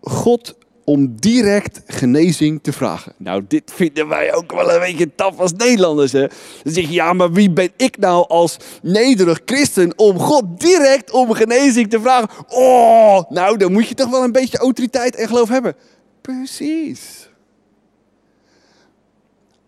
God 0.01 0.55
om 0.85 1.17
direct 1.17 1.81
genezing 1.87 2.63
te 2.63 2.73
vragen. 2.73 3.13
Nou, 3.17 3.45
dit 3.49 3.73
vinden 3.75 4.09
wij 4.09 4.35
ook 4.35 4.53
wel 4.53 4.73
een 4.73 4.81
beetje 4.81 5.15
taf 5.15 5.39
als 5.39 5.53
Nederlanders. 5.53 6.13
Hè? 6.13 6.27
Dan 6.63 6.73
zeg 6.73 6.85
je, 6.85 6.93
ja, 6.93 7.13
maar 7.13 7.33
wie 7.33 7.51
ben 7.51 7.71
ik 7.77 7.99
nou 7.99 8.29
als 8.29 8.57
nederig 8.83 9.41
christen 9.45 9.99
om 9.99 10.19
God 10.19 10.61
direct 10.61 11.11
om 11.11 11.33
genezing 11.33 11.91
te 11.91 12.01
vragen? 12.01 12.29
Oh, 12.49 13.31
nou, 13.31 13.57
dan 13.57 13.73
moet 13.73 13.89
je 13.89 13.95
toch 13.95 14.11
wel 14.11 14.25
een 14.25 14.33
beetje 14.33 14.59
autoriteit 14.59 15.17
en 15.17 15.29
geloof 15.29 15.49
hebben. 15.49 15.75
Precies. 16.21 17.29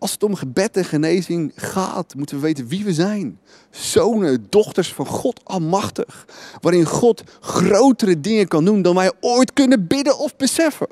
Als 0.03 0.11
het 0.11 0.23
om 0.23 0.35
gebed 0.35 0.77
en 0.77 0.85
genezing 0.85 1.51
gaat, 1.55 2.15
moeten 2.15 2.35
we 2.35 2.41
weten 2.41 2.67
wie 2.67 2.83
we 2.83 2.93
zijn. 2.93 3.39
Zonen, 3.69 4.45
dochters 4.49 4.93
van 4.93 5.05
God 5.05 5.41
Almachtig. 5.43 6.25
Waarin 6.61 6.85
God 6.85 7.23
grotere 7.39 8.19
dingen 8.19 8.47
kan 8.47 8.65
doen 8.65 8.81
dan 8.81 8.95
wij 8.95 9.11
ooit 9.19 9.53
kunnen 9.53 9.87
bidden 9.87 10.17
of 10.17 10.35
beseffen. 10.35 10.87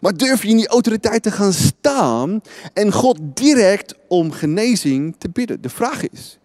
Maar 0.00 0.16
durf 0.16 0.42
je 0.42 0.48
in 0.48 0.56
die 0.56 0.68
autoriteit 0.68 1.22
te 1.22 1.30
gaan 1.30 1.52
staan 1.52 2.40
en 2.72 2.92
God 2.92 3.18
direct 3.20 3.94
om 4.08 4.32
genezing 4.32 5.14
te 5.18 5.30
bidden? 5.30 5.60
De 5.60 5.68
vraag 5.68 6.08
is 6.08 6.38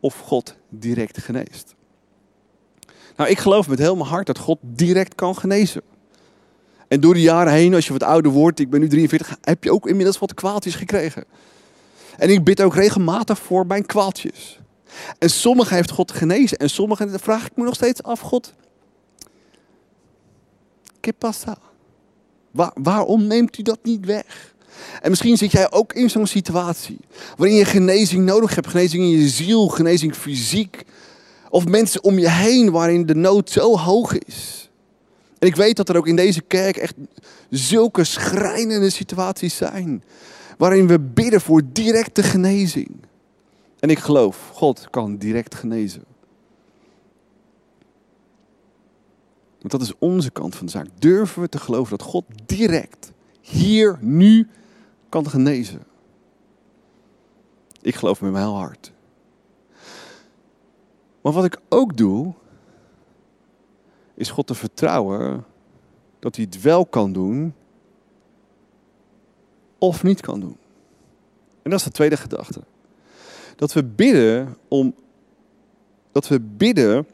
of 0.00 0.18
God 0.18 0.54
direct 0.68 1.18
geneest. 1.18 1.74
Nou, 3.16 3.30
ik 3.30 3.38
geloof 3.38 3.68
met 3.68 3.78
heel 3.78 3.96
mijn 3.96 4.08
hart 4.08 4.26
dat 4.26 4.38
God 4.38 4.58
direct 4.60 5.14
kan 5.14 5.36
genezen. 5.36 5.82
En 6.88 7.00
door 7.00 7.14
de 7.14 7.20
jaren 7.20 7.52
heen, 7.52 7.74
als 7.74 7.86
je 7.86 7.92
wat 7.92 8.02
ouder 8.02 8.32
wordt, 8.32 8.60
ik 8.60 8.70
ben 8.70 8.80
nu 8.80 8.88
43, 8.88 9.36
heb 9.40 9.64
je 9.64 9.72
ook 9.72 9.86
inmiddels 9.86 10.18
wat 10.18 10.34
kwaaltjes 10.34 10.74
gekregen. 10.74 11.24
En 12.16 12.30
ik 12.30 12.44
bid 12.44 12.62
ook 12.62 12.74
regelmatig 12.74 13.38
voor 13.38 13.66
mijn 13.66 13.86
kwaaltjes. 13.86 14.60
En 15.18 15.30
sommige 15.30 15.74
heeft 15.74 15.90
God 15.90 16.12
genezen. 16.12 16.58
En 16.58 16.70
sommige 16.70 17.18
vraag 17.18 17.46
ik 17.46 17.56
me 17.56 17.64
nog 17.64 17.74
steeds 17.74 18.02
af, 18.02 18.20
God, 18.20 18.54
¿qué 21.00 21.12
pasa? 21.18 21.58
Waarom 22.74 23.26
neemt 23.26 23.58
u 23.58 23.62
dat 23.62 23.78
niet 23.82 24.04
weg? 24.04 24.54
En 25.02 25.10
misschien 25.10 25.36
zit 25.36 25.52
jij 25.52 25.72
ook 25.72 25.92
in 25.92 26.10
zo'n 26.10 26.26
situatie 26.26 26.98
waarin 27.36 27.56
je 27.56 27.64
genezing 27.64 28.24
nodig 28.24 28.54
hebt. 28.54 28.66
Genezing 28.66 29.02
in 29.02 29.08
je 29.08 29.28
ziel, 29.28 29.68
genezing 29.68 30.14
fysiek. 30.14 30.84
Of 31.50 31.66
mensen 31.66 32.04
om 32.04 32.18
je 32.18 32.30
heen 32.30 32.70
waarin 32.70 33.06
de 33.06 33.14
nood 33.14 33.50
zo 33.50 33.76
hoog 33.78 34.18
is. 34.18 34.70
En 35.38 35.48
ik 35.48 35.56
weet 35.56 35.76
dat 35.76 35.88
er 35.88 35.96
ook 35.96 36.06
in 36.06 36.16
deze 36.16 36.40
kerk 36.40 36.76
echt 36.76 36.94
zulke 37.50 38.04
schrijnende 38.04 38.90
situaties 38.90 39.56
zijn. 39.56 40.02
Waarin 40.58 40.86
we 40.86 41.00
bidden 41.00 41.40
voor 41.40 41.62
directe 41.72 42.22
genezing. 42.22 42.90
En 43.78 43.90
ik 43.90 43.98
geloof, 43.98 44.50
God 44.52 44.86
kan 44.90 45.16
direct 45.16 45.54
genezen. 45.54 46.04
Want 49.64 49.76
dat 49.76 49.82
is 49.82 49.98
onze 49.98 50.30
kant 50.30 50.54
van 50.54 50.66
de 50.66 50.72
zaak. 50.72 50.86
Durven 50.98 51.42
we 51.42 51.48
te 51.48 51.58
geloven 51.58 51.98
dat 51.98 52.06
God 52.06 52.24
direct, 52.46 53.12
hier, 53.40 53.98
nu, 54.00 54.48
kan 55.08 55.28
genezen? 55.28 55.82
Ik 57.80 57.94
geloof 57.94 58.20
met 58.20 58.32
mijn 58.32 58.44
heel 58.44 58.56
hart. 58.56 58.92
Maar 61.20 61.32
wat 61.32 61.44
ik 61.44 61.60
ook 61.68 61.96
doe, 61.96 62.34
is 64.14 64.30
God 64.30 64.46
te 64.46 64.54
vertrouwen 64.54 65.44
dat 66.18 66.36
hij 66.36 66.44
het 66.44 66.62
wel 66.62 66.86
kan 66.86 67.12
doen 67.12 67.54
of 69.78 70.02
niet 70.02 70.20
kan 70.20 70.40
doen. 70.40 70.56
En 71.62 71.70
dat 71.70 71.78
is 71.78 71.84
de 71.84 71.90
tweede 71.90 72.16
gedachte. 72.16 72.60
Dat 73.56 73.72
we 73.72 73.84
bidden 73.84 74.56
om 74.68 74.94
dat 76.12 76.28
we 76.28 76.40
bidden 76.40 77.06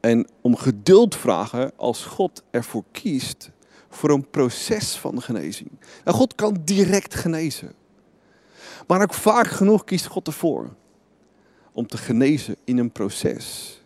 en 0.00 0.26
om 0.40 0.56
geduld 0.56 1.16
vragen 1.16 1.72
als 1.76 2.04
God 2.04 2.42
ervoor 2.50 2.84
kiest 2.92 3.50
voor 3.88 4.10
een 4.10 4.30
proces 4.30 4.94
van 4.96 5.22
genezing. 5.22 5.70
Nou, 6.04 6.16
God 6.16 6.34
kan 6.34 6.56
direct 6.64 7.14
genezen. 7.14 7.72
Maar 8.86 9.02
ook 9.02 9.14
vaak 9.14 9.46
genoeg 9.46 9.84
kiest 9.84 10.06
God 10.06 10.26
ervoor 10.26 10.74
om 11.72 11.86
te 11.86 11.96
genezen 11.96 12.56
in 12.64 12.78
een 12.78 12.92
proces. 12.92 13.78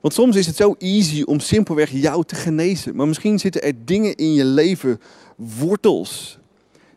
Want 0.00 0.14
soms 0.14 0.36
is 0.36 0.46
het 0.46 0.56
zo 0.56 0.74
easy 0.78 1.22
om 1.22 1.40
simpelweg 1.40 1.90
jou 1.90 2.24
te 2.24 2.34
genezen. 2.34 2.96
Maar 2.96 3.08
misschien 3.08 3.38
zitten 3.38 3.62
er 3.62 3.84
dingen 3.84 4.14
in 4.14 4.32
je 4.32 4.44
leven, 4.44 5.00
wortels, 5.36 6.38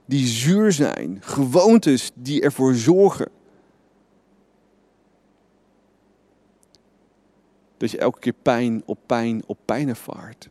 die 0.06 0.28
zuur 0.28 0.72
zijn. 0.72 1.18
Gewoontes 1.22 2.12
die 2.14 2.42
ervoor 2.42 2.76
zorgen 2.76 3.28
dat 7.78 7.92
je 7.92 7.98
elke 7.98 8.20
keer 8.20 8.34
pijn 8.42 8.84
op 8.86 9.00
pijn 9.06 9.44
op 9.46 9.58
pijn 9.66 9.90
ervaart. 9.90 10.50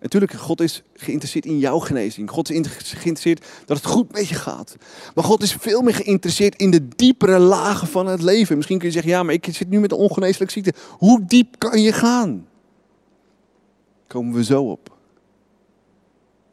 Natuurlijk, 0.00 0.32
God 0.32 0.60
is 0.60 0.82
geïnteresseerd 0.94 1.46
in 1.46 1.58
jouw 1.58 1.78
genezing. 1.78 2.30
God 2.30 2.50
is 2.50 2.66
geïnteresseerd 2.82 3.46
dat 3.64 3.76
het 3.76 3.86
goed 3.86 4.12
met 4.12 4.28
je 4.28 4.34
gaat. 4.34 4.76
Maar 5.14 5.24
God 5.24 5.42
is 5.42 5.52
veel 5.52 5.82
meer 5.82 5.94
geïnteresseerd 5.94 6.56
in 6.56 6.70
de 6.70 6.88
diepere 6.88 7.38
lagen 7.38 7.88
van 7.88 8.06
het 8.06 8.22
leven. 8.22 8.56
Misschien 8.56 8.78
kun 8.78 8.86
je 8.86 8.92
zeggen, 8.92 9.12
ja, 9.12 9.22
maar 9.22 9.34
ik 9.34 9.48
zit 9.50 9.68
nu 9.68 9.80
met 9.80 9.92
een 9.92 9.98
ongeneeslijke 9.98 10.52
ziekte. 10.52 10.72
Hoe 10.90 11.24
diep 11.24 11.58
kan 11.58 11.82
je 11.82 11.92
gaan? 11.92 12.46
Komen 14.06 14.34
we 14.34 14.44
zo 14.44 14.62
op. 14.62 14.97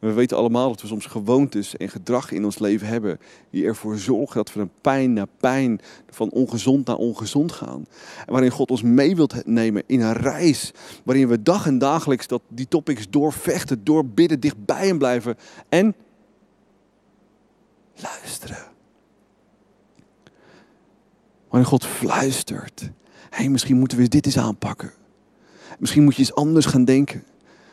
We 0.06 0.12
weten 0.12 0.36
allemaal 0.36 0.68
dat 0.68 0.80
we 0.80 0.86
soms 0.86 1.06
gewoontes 1.06 1.76
en 1.76 1.88
gedrag 1.88 2.30
in 2.30 2.44
ons 2.44 2.58
leven 2.58 2.86
hebben 2.86 3.18
die 3.50 3.64
ervoor 3.64 3.98
zorgen 3.98 4.36
dat 4.36 4.52
we 4.52 4.58
van 4.58 4.70
pijn 4.80 5.12
naar 5.12 5.26
pijn, 5.36 5.80
van 6.10 6.30
ongezond 6.30 6.86
naar 6.86 6.96
ongezond 6.96 7.52
gaan. 7.52 7.86
En 8.26 8.32
waarin 8.32 8.50
God 8.50 8.70
ons 8.70 8.82
mee 8.82 9.16
wilt 9.16 9.46
nemen 9.46 9.82
in 9.86 10.00
een 10.00 10.12
reis 10.12 10.72
waarin 11.04 11.28
we 11.28 11.42
dag 11.42 11.66
en 11.66 11.78
dagelijks 11.78 12.26
dat, 12.26 12.42
die 12.48 12.68
topics 12.68 13.10
doorvechten, 13.10 13.84
doorbidden, 13.84 14.40
dichtbij 14.40 14.86
hem 14.86 14.98
blijven 14.98 15.36
en 15.68 15.94
luisteren. 17.94 18.64
Waarin 21.48 21.68
God 21.68 21.86
fluistert. 21.86 22.80
Hé, 23.30 23.42
hey, 23.42 23.48
misschien 23.48 23.78
moeten 23.78 23.98
we 23.98 24.08
dit 24.08 24.26
eens 24.26 24.38
aanpakken. 24.38 24.92
Misschien 25.78 26.04
moet 26.04 26.14
je 26.14 26.20
eens 26.20 26.34
anders 26.34 26.66
gaan 26.66 26.84
denken. 26.84 27.24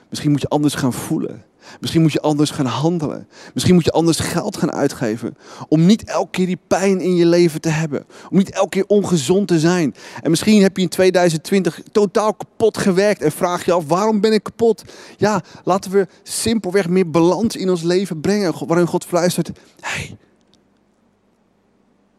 Misschien 0.09 0.31
moet 0.31 0.41
je 0.41 0.47
anders 0.47 0.75
gaan 0.75 0.93
voelen. 0.93 1.43
Misschien 1.79 2.01
moet 2.01 2.11
je 2.11 2.21
anders 2.21 2.49
gaan 2.49 2.65
handelen. 2.65 3.27
Misschien 3.53 3.73
moet 3.75 3.85
je 3.85 3.91
anders 3.91 4.19
geld 4.19 4.57
gaan 4.57 4.71
uitgeven. 4.71 5.37
Om 5.67 5.85
niet 5.85 6.03
elke 6.03 6.31
keer 6.31 6.45
die 6.45 6.59
pijn 6.67 7.01
in 7.01 7.15
je 7.15 7.25
leven 7.25 7.61
te 7.61 7.69
hebben. 7.69 8.05
Om 8.29 8.37
niet 8.37 8.51
elke 8.51 8.69
keer 8.69 8.85
ongezond 8.87 9.47
te 9.47 9.59
zijn. 9.59 9.95
En 10.21 10.29
misschien 10.29 10.61
heb 10.61 10.77
je 10.77 10.83
in 10.83 10.89
2020 10.89 11.79
totaal 11.91 12.33
kapot 12.33 12.77
gewerkt. 12.77 13.21
En 13.21 13.31
vraag 13.31 13.65
je 13.65 13.71
af, 13.71 13.87
waarom 13.87 14.21
ben 14.21 14.33
ik 14.33 14.43
kapot? 14.43 14.83
Ja, 15.17 15.41
laten 15.63 15.91
we 15.91 16.07
simpelweg 16.23 16.89
meer 16.89 17.09
balans 17.09 17.55
in 17.55 17.69
ons 17.69 17.81
leven 17.81 18.21
brengen. 18.21 18.67
Waarin 18.67 18.87
God 18.87 19.05
fluistert, 19.05 19.51
hey, 19.79 20.17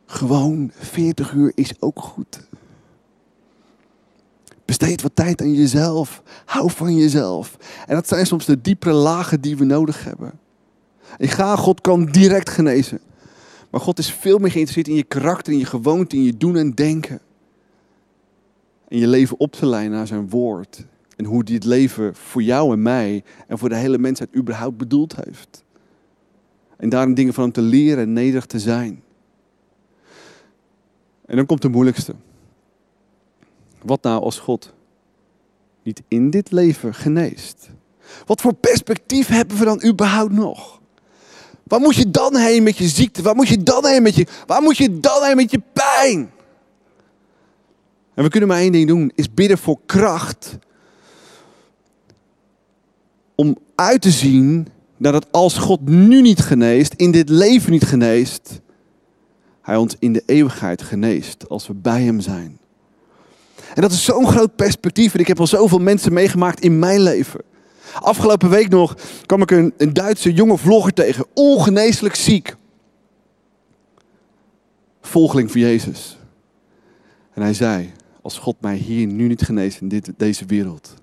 gewoon 0.06 0.70
40 0.78 1.32
uur 1.32 1.52
is 1.54 1.72
ook 1.80 2.00
goed. 2.00 2.40
Besteed 4.64 5.02
wat 5.02 5.16
tijd 5.16 5.40
aan 5.40 5.54
jezelf. 5.54 6.22
Hou 6.44 6.70
van 6.70 6.96
jezelf. 6.96 7.56
En 7.86 7.94
dat 7.94 8.08
zijn 8.08 8.26
soms 8.26 8.44
de 8.44 8.60
diepere 8.60 8.92
lagen 8.92 9.40
die 9.40 9.56
we 9.56 9.64
nodig 9.64 10.04
hebben. 10.04 10.32
En 11.18 11.28
ga, 11.28 11.56
God 11.56 11.80
kan 11.80 12.04
direct 12.04 12.50
genezen. 12.50 13.00
Maar 13.70 13.80
God 13.80 13.98
is 13.98 14.12
veel 14.12 14.38
meer 14.38 14.50
geïnteresseerd 14.50 14.88
in 14.88 14.94
je 14.94 15.02
karakter, 15.02 15.52
in 15.52 15.58
je 15.58 15.64
gewoonte, 15.64 16.16
in 16.16 16.22
je 16.22 16.36
doen 16.36 16.56
en 16.56 16.74
denken. 16.74 17.20
En 18.88 18.98
je 18.98 19.06
leven 19.06 19.40
op 19.40 19.52
te 19.52 19.66
leiden 19.66 19.92
naar 19.92 20.06
zijn 20.06 20.28
woord. 20.28 20.86
En 21.16 21.24
hoe 21.24 21.42
hij 21.44 21.54
het 21.54 21.64
leven 21.64 22.14
voor 22.14 22.42
jou 22.42 22.72
en 22.72 22.82
mij 22.82 23.24
en 23.46 23.58
voor 23.58 23.68
de 23.68 23.76
hele 23.76 23.98
mensheid 23.98 24.36
überhaupt 24.36 24.76
bedoeld 24.76 25.16
heeft. 25.24 25.64
En 26.76 26.88
daarin 26.88 27.14
dingen 27.14 27.34
van 27.34 27.42
hem 27.42 27.52
te 27.52 27.62
leren 27.62 28.02
en 28.02 28.12
nederig 28.12 28.46
te 28.46 28.58
zijn. 28.58 29.02
En 31.26 31.36
dan 31.36 31.46
komt 31.46 31.62
de 31.62 31.68
moeilijkste. 31.68 32.14
Wat 33.84 34.02
nou 34.02 34.22
als 34.22 34.38
God 34.38 34.72
niet 35.82 36.02
in 36.08 36.30
dit 36.30 36.52
leven 36.52 36.94
geneest? 36.94 37.68
Wat 38.26 38.40
voor 38.40 38.54
perspectief 38.54 39.26
hebben 39.26 39.56
we 39.56 39.64
dan 39.64 39.84
überhaupt 39.84 40.32
nog? 40.32 40.80
Waar 41.62 41.80
moet 41.80 41.94
je 41.94 42.10
dan 42.10 42.36
heen 42.36 42.62
met 42.62 42.76
je 42.76 42.88
ziekte? 42.88 43.22
Waar 43.22 43.34
moet 43.34 43.48
je 43.48 43.62
dan 43.62 43.86
heen 43.86 44.02
met 44.02 44.14
je, 44.14 44.26
waar 44.46 44.62
moet 44.62 44.76
je 44.76 45.00
dan 45.00 45.22
heen 45.22 45.36
met 45.36 45.50
je 45.50 45.62
pijn? 45.72 46.30
En 48.14 48.24
we 48.24 48.28
kunnen 48.28 48.48
maar 48.48 48.58
één 48.58 48.72
ding 48.72 48.88
doen, 48.88 49.12
is 49.14 49.34
bidden 49.34 49.58
voor 49.58 49.78
kracht. 49.86 50.58
Om 53.34 53.56
uit 53.74 54.02
te 54.02 54.10
zien 54.10 54.68
dat 54.96 55.14
het 55.14 55.32
als 55.32 55.58
God 55.58 55.88
nu 55.88 56.20
niet 56.20 56.40
geneest, 56.40 56.94
in 56.94 57.10
dit 57.10 57.28
leven 57.28 57.70
niet 57.70 57.84
geneest, 57.84 58.60
Hij 59.60 59.76
ons 59.76 59.96
in 59.98 60.12
de 60.12 60.22
eeuwigheid 60.26 60.82
geneest 60.82 61.48
als 61.48 61.66
we 61.66 61.74
bij 61.74 62.02
Hem 62.02 62.20
zijn. 62.20 62.58
En 63.74 63.82
dat 63.82 63.92
is 63.92 64.04
zo'n 64.04 64.26
groot 64.26 64.56
perspectief. 64.56 65.14
En 65.14 65.20
ik 65.20 65.26
heb 65.26 65.40
al 65.40 65.46
zoveel 65.46 65.78
mensen 65.78 66.12
meegemaakt 66.12 66.60
in 66.60 66.78
mijn 66.78 67.00
leven. 67.00 67.40
Afgelopen 67.94 68.50
week 68.50 68.68
nog 68.68 68.96
kwam 69.26 69.42
ik 69.42 69.50
een, 69.50 69.92
Duitse 69.92 70.32
jonge 70.32 70.58
vlogger 70.58 70.92
tegen. 70.92 71.26
Ongeneeslijk 71.34 72.14
ziek. 72.14 72.56
Volgeling 75.00 75.50
van 75.50 75.60
Jezus. 75.60 76.18
En 77.32 77.42
hij 77.42 77.54
zei, 77.54 77.92
als 78.22 78.38
God 78.38 78.56
mij 78.60 78.76
hier 78.76 79.06
nu 79.06 79.28
niet 79.28 79.42
geneest 79.42 79.80
in 79.80 79.88
dit, 79.88 80.12
deze 80.16 80.44
wereld. 80.44 80.94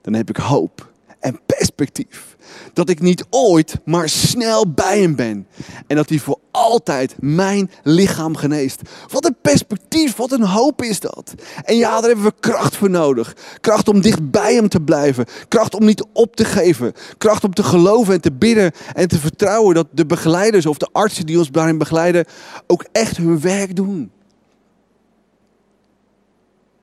Dan 0.00 0.14
heb 0.14 0.28
ik 0.28 0.36
hoop 0.36 0.92
en 1.18 1.40
perspectief. 1.46 2.36
Dat 2.72 2.88
ik 2.88 3.00
niet 3.00 3.24
ooit, 3.30 3.78
maar 3.84 4.08
snel 4.08 4.72
bij 4.72 5.00
hem 5.00 5.16
ben. 5.16 5.46
En 5.86 5.96
dat 5.96 6.08
hij 6.08 6.18
voor 6.18 6.38
altijd 6.50 7.16
mijn 7.20 7.70
lichaam 7.82 8.36
geneest. 8.36 8.80
Wat 9.08 9.24
een 9.24 9.36
perspectief, 9.42 10.16
wat 10.16 10.32
een 10.32 10.44
hoop 10.44 10.82
is 10.82 11.00
dat. 11.00 11.34
En 11.64 11.76
ja, 11.76 12.00
daar 12.00 12.08
hebben 12.08 12.24
we 12.24 12.34
kracht 12.40 12.76
voor 12.76 12.90
nodig. 12.90 13.36
Kracht 13.60 13.88
om 13.88 14.00
dicht 14.00 14.30
bij 14.30 14.54
hem 14.54 14.68
te 14.68 14.80
blijven. 14.80 15.26
Kracht 15.48 15.74
om 15.74 15.84
niet 15.84 16.04
op 16.12 16.36
te 16.36 16.44
geven. 16.44 16.92
Kracht 17.18 17.44
om 17.44 17.54
te 17.54 17.62
geloven 17.62 18.14
en 18.14 18.20
te 18.20 18.32
bidden 18.32 18.72
en 18.94 19.08
te 19.08 19.18
vertrouwen 19.18 19.74
dat 19.74 19.86
de 19.90 20.06
begeleiders 20.06 20.66
of 20.66 20.76
de 20.76 20.88
artsen 20.92 21.26
die 21.26 21.38
ons 21.38 21.50
daarin 21.50 21.78
begeleiden 21.78 22.24
ook 22.66 22.84
echt 22.92 23.16
hun 23.16 23.40
werk 23.40 23.76
doen. 23.76 24.10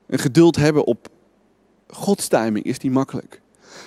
En 0.07 0.19
geduld 0.19 0.55
hebben 0.55 0.85
op 0.85 1.07
Gods 1.87 2.27
timing 2.27 2.65
is 2.65 2.79
niet 2.79 2.91
makkelijk 2.91 3.41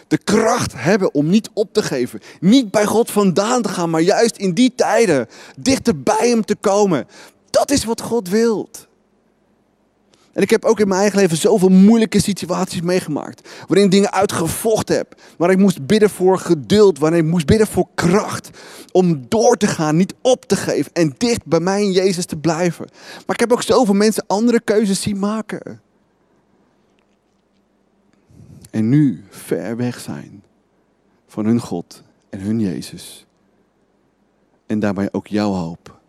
de 0.08 0.18
kracht 0.18 0.72
hebben 0.76 1.14
om 1.14 1.28
niet 1.28 1.50
op 1.54 1.72
te 1.72 1.82
geven. 1.82 2.20
Niet 2.40 2.70
bij 2.70 2.86
God 2.86 3.10
vandaan 3.10 3.62
te 3.62 3.68
gaan, 3.68 3.90
maar 3.90 4.00
juist 4.00 4.36
in 4.36 4.54
die 4.54 4.72
tijden 4.74 5.26
dichter 5.58 6.02
bij 6.02 6.28
Hem 6.28 6.44
te 6.44 6.56
komen. 6.56 7.06
Dat 7.50 7.70
is 7.70 7.84
wat 7.84 8.00
God 8.00 8.28
wilt. 8.28 8.86
En 10.32 10.44
ik 10.44 10.50
heb 10.50 10.64
ook 10.64 10.80
in 10.80 10.88
mijn 10.88 11.00
eigen 11.00 11.18
leven 11.18 11.36
zoveel 11.36 11.68
moeilijke 11.68 12.20
situaties 12.20 12.80
meegemaakt. 12.80 13.48
Waarin 13.66 13.88
dingen 13.88 14.12
uitgevochten 14.12 14.96
heb. 14.96 15.14
Waar 15.36 15.50
ik 15.50 15.58
moest 15.58 15.86
bidden 15.86 16.10
voor 16.10 16.38
geduld. 16.38 16.98
Waarin 16.98 17.24
ik 17.24 17.30
moest 17.30 17.46
bidden 17.46 17.66
voor 17.66 17.88
kracht. 17.94 18.50
Om 18.92 19.24
door 19.28 19.56
te 19.56 19.66
gaan, 19.66 19.96
niet 19.96 20.14
op 20.22 20.44
te 20.44 20.56
geven. 20.56 20.92
En 20.92 21.14
dicht 21.16 21.46
bij 21.46 21.60
mij 21.60 21.82
in 21.82 21.92
Jezus 21.92 22.26
te 22.26 22.36
blijven. 22.36 22.86
Maar 23.26 23.34
ik 23.34 23.40
heb 23.40 23.52
ook 23.52 23.62
zoveel 23.62 23.94
mensen 23.94 24.24
andere 24.26 24.60
keuzes 24.60 25.02
zien 25.02 25.18
maken 25.18 25.80
en 28.70 28.88
nu 28.88 29.24
ver 29.28 29.76
weg 29.76 30.00
zijn 30.00 30.42
van 31.26 31.44
hun 31.44 31.60
God 31.60 32.02
en 32.30 32.40
hun 32.40 32.60
Jezus. 32.60 33.26
En 34.66 34.78
daarbij 34.78 35.08
ook 35.12 35.26
jouw 35.26 35.52
hoop. 35.52 36.00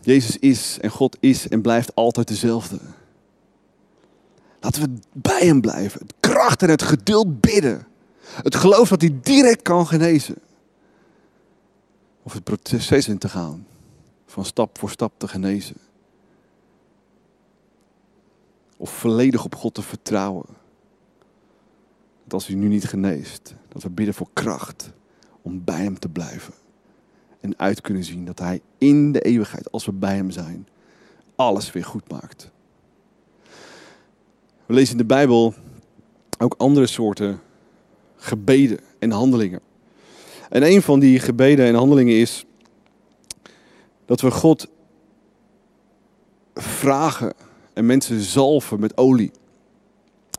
Jezus 0.00 0.38
is 0.38 0.78
en 0.80 0.90
God 0.90 1.16
is 1.20 1.48
en 1.48 1.60
blijft 1.60 1.94
altijd 1.94 2.28
dezelfde. 2.28 2.78
Laten 4.60 4.82
we 4.82 4.98
bij 5.12 5.46
Hem 5.46 5.60
blijven. 5.60 6.00
Het 6.00 6.14
kracht 6.20 6.62
en 6.62 6.70
het 6.70 6.82
geduld 6.82 7.40
bidden. 7.40 7.86
Het 8.20 8.54
geloof 8.54 8.88
dat 8.88 9.00
Hij 9.00 9.18
direct 9.22 9.62
kan 9.62 9.86
genezen. 9.86 10.36
Of 12.22 12.32
het 12.32 12.44
proces 12.44 13.08
in 13.08 13.18
te 13.18 13.28
gaan. 13.28 13.66
Van 14.26 14.44
stap 14.44 14.78
voor 14.78 14.90
stap 14.90 15.12
te 15.16 15.28
genezen. 15.28 15.76
Of 18.80 18.90
volledig 18.90 19.44
op 19.44 19.54
God 19.54 19.74
te 19.74 19.82
vertrouwen. 19.82 20.46
Dat 22.24 22.32
als 22.32 22.46
hij 22.46 22.56
nu 22.56 22.68
niet 22.68 22.84
geneest, 22.84 23.54
dat 23.68 23.82
we 23.82 23.90
bidden 23.90 24.14
voor 24.14 24.28
kracht 24.32 24.92
om 25.42 25.64
bij 25.64 25.82
hem 25.82 25.98
te 25.98 26.08
blijven. 26.08 26.54
En 27.40 27.58
uit 27.58 27.80
kunnen 27.80 28.04
zien 28.04 28.24
dat 28.24 28.38
hij 28.38 28.60
in 28.78 29.12
de 29.12 29.20
eeuwigheid, 29.20 29.72
als 29.72 29.84
we 29.86 29.92
bij 29.92 30.16
hem 30.16 30.30
zijn, 30.30 30.68
alles 31.36 31.72
weer 31.72 31.84
goed 31.84 32.10
maakt. 32.10 32.50
We 34.66 34.74
lezen 34.74 34.92
in 34.92 34.98
de 34.98 35.04
Bijbel 35.04 35.54
ook 36.38 36.54
andere 36.56 36.86
soorten 36.86 37.40
gebeden 38.16 38.78
en 38.98 39.10
handelingen. 39.10 39.60
En 40.48 40.62
een 40.62 40.82
van 40.82 41.00
die 41.00 41.18
gebeden 41.18 41.66
en 41.66 41.74
handelingen 41.74 42.18
is 42.18 42.44
dat 44.04 44.20
we 44.20 44.30
God 44.30 44.68
vragen 46.54 47.32
en 47.80 47.86
mensen 47.86 48.20
zalven 48.20 48.80
met 48.80 48.96
olie. 48.96 49.30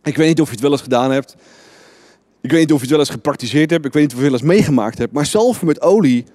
Ik 0.04 0.18
weet 0.18 0.28
niet 0.28 0.42
of 0.42 0.46
je 0.46 0.52
het 0.52 0.62
wel 0.62 0.72
eens 0.72 0.82
gedaan 0.82 1.12
hebt. 1.12 1.36
Ik 2.42 2.52
weet 2.52 2.60
niet 2.60 2.72
of 2.72 2.76
je 2.76 2.82
het 2.82 2.90
wel 2.90 3.00
eens 3.00 3.10
gepraktiseerd 3.10 3.70
hebt. 3.70 3.86
Ik 3.86 3.94
weet 3.94 4.02
niet 4.02 4.12
of 4.12 4.18
je 4.18 4.24
het 4.24 4.32
wel 4.32 4.42
eens 4.42 4.50
meegemaakt 4.58 4.98
hebt. 4.98 5.14
Maar 5.14 5.26
zalven 5.26 5.68
met 5.68 5.82
olie 5.82 6.26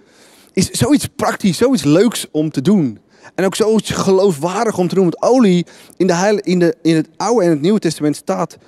is 0.52 0.70
zoiets 0.70 1.06
praktisch, 1.06 1.56
zoiets 1.56 1.84
leuks 1.84 2.26
om 2.30 2.50
te 2.50 2.62
doen. 2.62 2.98
En 3.34 3.44
ook 3.44 3.54
zoiets 3.54 3.90
geloofwaardig 3.90 4.78
om 4.78 4.88
te 4.88 4.94
doen. 4.94 5.04
Want 5.04 5.22
olie 5.22 5.66
in, 5.96 6.06
de 6.06 6.14
heil, 6.14 6.38
in, 6.38 6.58
de, 6.58 6.76
in 6.82 6.96
het 6.96 7.08
Oude 7.16 7.44
en 7.44 7.50
het 7.50 7.60
Nieuwe 7.60 7.78
Testament 7.78 8.16
staat 8.16 8.58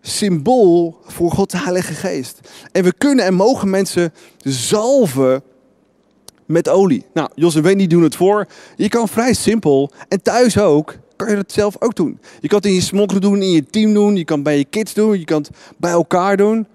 symbool 0.00 1.00
voor 1.04 1.30
Gods 1.30 1.54
Heilige 1.54 1.92
Geest. 1.92 2.40
En 2.72 2.84
we 2.84 2.92
kunnen 2.92 3.24
en 3.24 3.34
mogen 3.34 3.70
mensen 3.70 4.12
zalven 4.44 5.42
met 6.46 6.68
olie. 6.68 7.04
Nou, 7.14 7.28
Jos 7.34 7.54
en 7.54 7.62
Wendy 7.62 7.86
doen 7.86 8.02
het 8.02 8.16
voor. 8.16 8.46
Je 8.76 8.88
kan 8.88 9.08
vrij 9.08 9.34
simpel 9.34 9.92
en 10.08 10.22
thuis 10.22 10.58
ook 10.58 10.96
kan 11.20 11.30
je 11.30 11.36
dat 11.36 11.52
zelf 11.52 11.76
ook 11.78 11.94
doen. 11.94 12.20
Je 12.40 12.48
kan 12.48 12.58
het 12.58 12.66
in 12.66 12.74
je 12.74 12.80
smokkel 12.80 13.20
doen, 13.20 13.42
in 13.42 13.50
je 13.50 13.66
team 13.66 13.94
doen, 13.94 14.16
je 14.16 14.24
kan 14.24 14.36
het 14.36 14.44
bij 14.44 14.58
je 14.58 14.64
kids 14.64 14.94
doen, 14.94 15.18
je 15.18 15.24
kan 15.24 15.42
het 15.42 15.50
bij 15.76 15.90
elkaar 15.90 16.36
doen. 16.36 16.66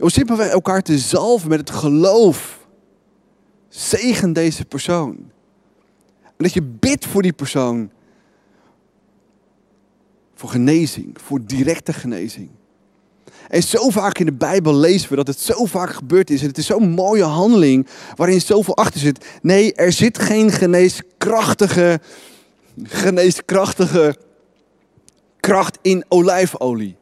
Om 0.00 0.08
simpelweg 0.08 0.48
elkaar 0.48 0.82
te 0.82 0.98
zalven 0.98 1.48
met 1.48 1.58
het 1.58 1.70
geloof. 1.70 2.58
Zegen 3.68 4.32
deze 4.32 4.64
persoon. 4.64 5.16
En 6.22 6.32
dat 6.36 6.52
je 6.52 6.62
bidt 6.62 7.06
voor 7.06 7.22
die 7.22 7.32
persoon. 7.32 7.90
Voor 10.34 10.48
genezing, 10.48 11.16
voor 11.20 11.40
directe 11.44 11.92
genezing. 11.92 12.50
En 13.48 13.62
zo 13.62 13.90
vaak 13.90 14.18
in 14.18 14.26
de 14.26 14.32
Bijbel 14.32 14.74
lezen 14.74 15.08
we 15.08 15.16
dat 15.16 15.26
het 15.26 15.40
zo 15.40 15.64
vaak 15.64 15.92
gebeurd 15.92 16.30
is. 16.30 16.40
En 16.40 16.48
het 16.48 16.58
is 16.58 16.66
zo'n 16.66 16.90
mooie 16.90 17.24
handeling 17.24 17.86
waarin 18.16 18.40
zoveel 18.40 18.76
achter 18.76 19.00
zit. 19.00 19.24
Nee, 19.42 19.74
er 19.74 19.92
zit 19.92 20.18
geen 20.18 20.50
geneeskrachtige, 20.50 22.00
geneeskrachtige 22.82 24.16
kracht 25.40 25.78
in 25.82 26.04
olijfolie. 26.08 26.96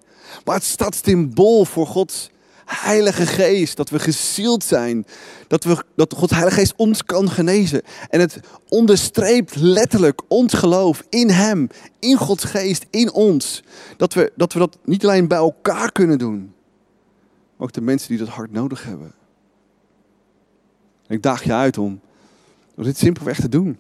Maar 0.45 0.55
het 0.55 0.65
staat 0.65 1.01
symbool 1.05 1.65
voor 1.65 1.87
Gods 1.87 2.31
Heilige 2.65 3.27
Geest. 3.27 3.77
Dat 3.77 3.91
we 3.91 3.99
gezield 3.99 4.65
zijn. 4.65 5.07
Dat, 5.49 5.65
we, 5.65 5.85
dat 5.97 6.15
Gods 6.15 6.33
Heilige 6.33 6.57
Geest 6.57 6.75
ons 6.77 7.05
kan 7.05 7.31
genezen. 7.31 7.83
En 8.09 8.21
het 8.21 8.41
onderstreept 8.69 9.57
letterlijk 9.57 10.23
ons 10.29 10.55
geloof 10.55 11.05
in 11.09 11.31
Hem. 11.31 11.69
In 11.99 12.17
Gods 12.17 12.45
Geest, 12.45 12.87
in 12.91 13.13
ons. 13.13 13.63
Dat 13.97 14.15
we, 14.15 14.33
dat 14.37 14.53
we 14.53 14.59
dat 14.59 14.79
niet 14.85 15.05
alleen 15.05 15.29
bij 15.29 15.39
elkaar 15.39 15.93
kunnen 15.93 16.19
doen. 16.19 16.55
Maar 17.57 17.67
ook 17.67 17.73
de 17.73 17.81
mensen 17.81 18.09
die 18.09 18.19
dat 18.19 18.29
hard 18.29 18.53
nodig 18.53 18.85
hebben. 18.85 19.15
En 21.07 21.15
ik 21.17 21.23
daag 21.23 21.45
je 21.45 21.53
uit 21.53 21.79
om, 21.79 22.01
om 22.77 22.85
dit 22.85 22.99
simpelweg 22.99 23.41
te 23.41 23.49
doen. 23.49 23.79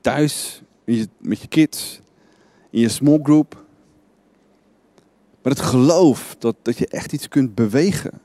Thuis, 0.00 0.62
met 1.18 1.40
je 1.40 1.48
kids, 1.48 2.00
in 2.70 2.80
je 2.80 2.88
small 2.88 3.20
group 3.22 3.62
met 5.42 5.58
het 5.58 5.66
geloof 5.66 6.36
dat, 6.38 6.56
dat 6.62 6.78
je 6.78 6.86
echt 6.86 7.12
iets 7.12 7.28
kunt 7.28 7.54
bewegen. 7.54 8.20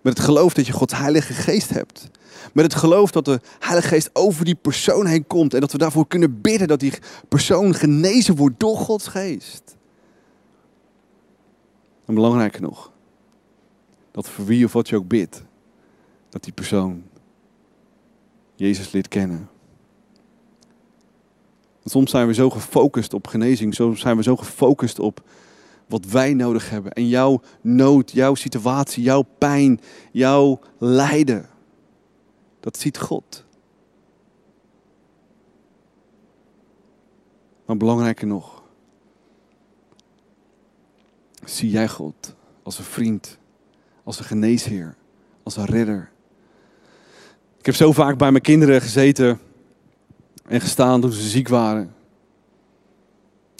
Met 0.00 0.16
het 0.16 0.26
geloof 0.26 0.54
dat 0.54 0.66
je 0.66 0.72
Gods 0.72 0.96
Heilige 0.96 1.32
Geest 1.32 1.70
hebt. 1.70 2.10
Met 2.52 2.64
het 2.64 2.74
geloof 2.74 3.10
dat 3.10 3.24
de 3.24 3.40
Heilige 3.58 3.88
Geest 3.88 4.10
over 4.12 4.44
die 4.44 4.54
persoon 4.54 5.06
heen 5.06 5.26
komt. 5.26 5.54
En 5.54 5.60
dat 5.60 5.72
we 5.72 5.78
daarvoor 5.78 6.06
kunnen 6.06 6.40
bidden 6.40 6.68
dat 6.68 6.80
die 6.80 6.92
persoon 7.28 7.74
genezen 7.74 8.36
wordt 8.36 8.60
door 8.60 8.76
Gods 8.76 9.06
Geest. 9.06 9.76
En 12.04 12.14
belangrijker 12.14 12.62
nog, 12.62 12.92
dat 14.10 14.28
voor 14.28 14.44
wie 14.44 14.64
of 14.64 14.72
wat 14.72 14.88
je 14.88 14.96
ook 14.96 15.08
bidt, 15.08 15.42
dat 16.28 16.44
die 16.44 16.52
persoon 16.52 17.02
Jezus 18.54 18.92
leert 18.92 19.08
kennen. 19.08 19.48
Soms 21.84 22.10
zijn 22.10 22.26
we 22.26 22.34
zo 22.34 22.50
gefocust 22.50 23.14
op 23.14 23.26
genezing, 23.26 23.74
soms 23.74 24.00
zijn 24.00 24.16
we 24.16 24.22
zo 24.22 24.36
gefocust 24.36 24.98
op 24.98 25.22
wat 25.86 26.04
wij 26.04 26.34
nodig 26.34 26.70
hebben. 26.70 26.92
En 26.92 27.08
jouw 27.08 27.40
nood, 27.60 28.10
jouw 28.10 28.34
situatie, 28.34 29.02
jouw 29.02 29.22
pijn, 29.38 29.80
jouw 30.12 30.60
lijden. 30.78 31.48
Dat 32.60 32.76
ziet 32.76 32.98
God. 32.98 33.44
Maar 37.66 37.76
belangrijker 37.76 38.26
nog. 38.26 38.62
Zie 41.44 41.70
jij 41.70 41.88
God 41.88 42.34
als 42.62 42.78
een 42.78 42.84
vriend, 42.84 43.38
als 44.04 44.18
een 44.18 44.24
geneesheer, 44.24 44.96
als 45.42 45.56
een 45.56 45.64
redder. 45.64 46.10
Ik 47.58 47.66
heb 47.66 47.74
zo 47.74 47.92
vaak 47.92 48.18
bij 48.18 48.30
mijn 48.30 48.42
kinderen 48.42 48.80
gezeten 48.80 49.40
en 50.46 50.60
gestaan 50.60 51.00
toen 51.00 51.12
ze 51.12 51.28
ziek 51.28 51.48
waren. 51.48 51.94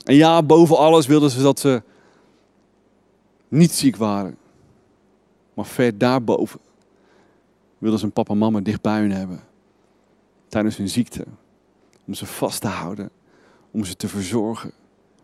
En 0.04 0.14
ja, 0.14 0.42
boven 0.42 0.76
alles 0.76 1.06
wilden 1.06 1.30
ze 1.30 1.42
dat 1.42 1.60
ze 1.60 1.82
niet 3.48 3.72
ziek 3.72 3.96
waren. 3.96 4.36
Maar 5.54 5.66
ver 5.66 5.98
daarboven 5.98 6.60
wilden 7.78 7.98
ze 7.98 8.04
een 8.04 8.12
papa 8.12 8.32
en 8.32 8.38
mama 8.38 8.60
dicht 8.60 8.80
bij 8.80 9.00
hun 9.00 9.12
hebben. 9.12 9.40
Tijdens 10.48 10.76
hun 10.76 10.88
ziekte. 10.88 11.24
Om 12.06 12.14
ze 12.14 12.26
vast 12.26 12.60
te 12.60 12.68
houden. 12.68 13.10
Om 13.70 13.84
ze 13.84 13.96
te 13.96 14.08
verzorgen. 14.08 14.72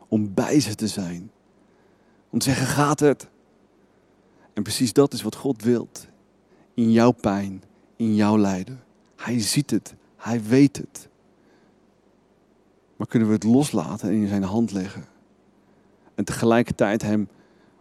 Om 0.09 0.35
bij 0.35 0.61
ze 0.61 0.75
te 0.75 0.89
zijn. 0.89 1.31
Om 2.31 2.39
te 2.39 2.45
zeggen, 2.45 2.67
gaat 2.67 3.01
het? 3.01 3.29
En 4.53 4.63
precies 4.63 4.93
dat 4.93 5.13
is 5.13 5.23
wat 5.23 5.35
God 5.35 5.63
wilt. 5.63 6.07
In 6.75 6.93
jouw 6.93 7.11
pijn, 7.11 7.63
in 7.97 8.15
jouw 8.15 8.39
lijden. 8.39 8.83
Hij 9.17 9.41
ziet 9.41 9.71
het, 9.71 9.95
hij 10.17 10.43
weet 10.43 10.77
het. 10.77 11.09
Maar 13.01 13.09
kunnen 13.09 13.29
we 13.29 13.35
het 13.35 13.45
loslaten 13.45 14.09
en 14.09 14.15
in 14.15 14.29
zijn 14.29 14.43
hand 14.43 14.73
leggen? 14.73 15.05
En 16.15 16.25
tegelijkertijd 16.25 17.03
hem 17.03 17.29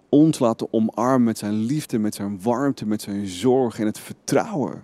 ons 0.10 0.40
laten 0.40 0.74
omarmen 0.74 1.24
met 1.24 1.38
zijn 1.38 1.54
liefde, 1.54 1.98
met 1.98 2.16
zijn 2.16 2.42
warmte, 2.42 2.86
met 2.86 3.02
zijn 3.02 3.28
zorg 3.28 3.80
en 3.80 3.86
het 3.86 4.00
vertrouwen. 4.00 4.84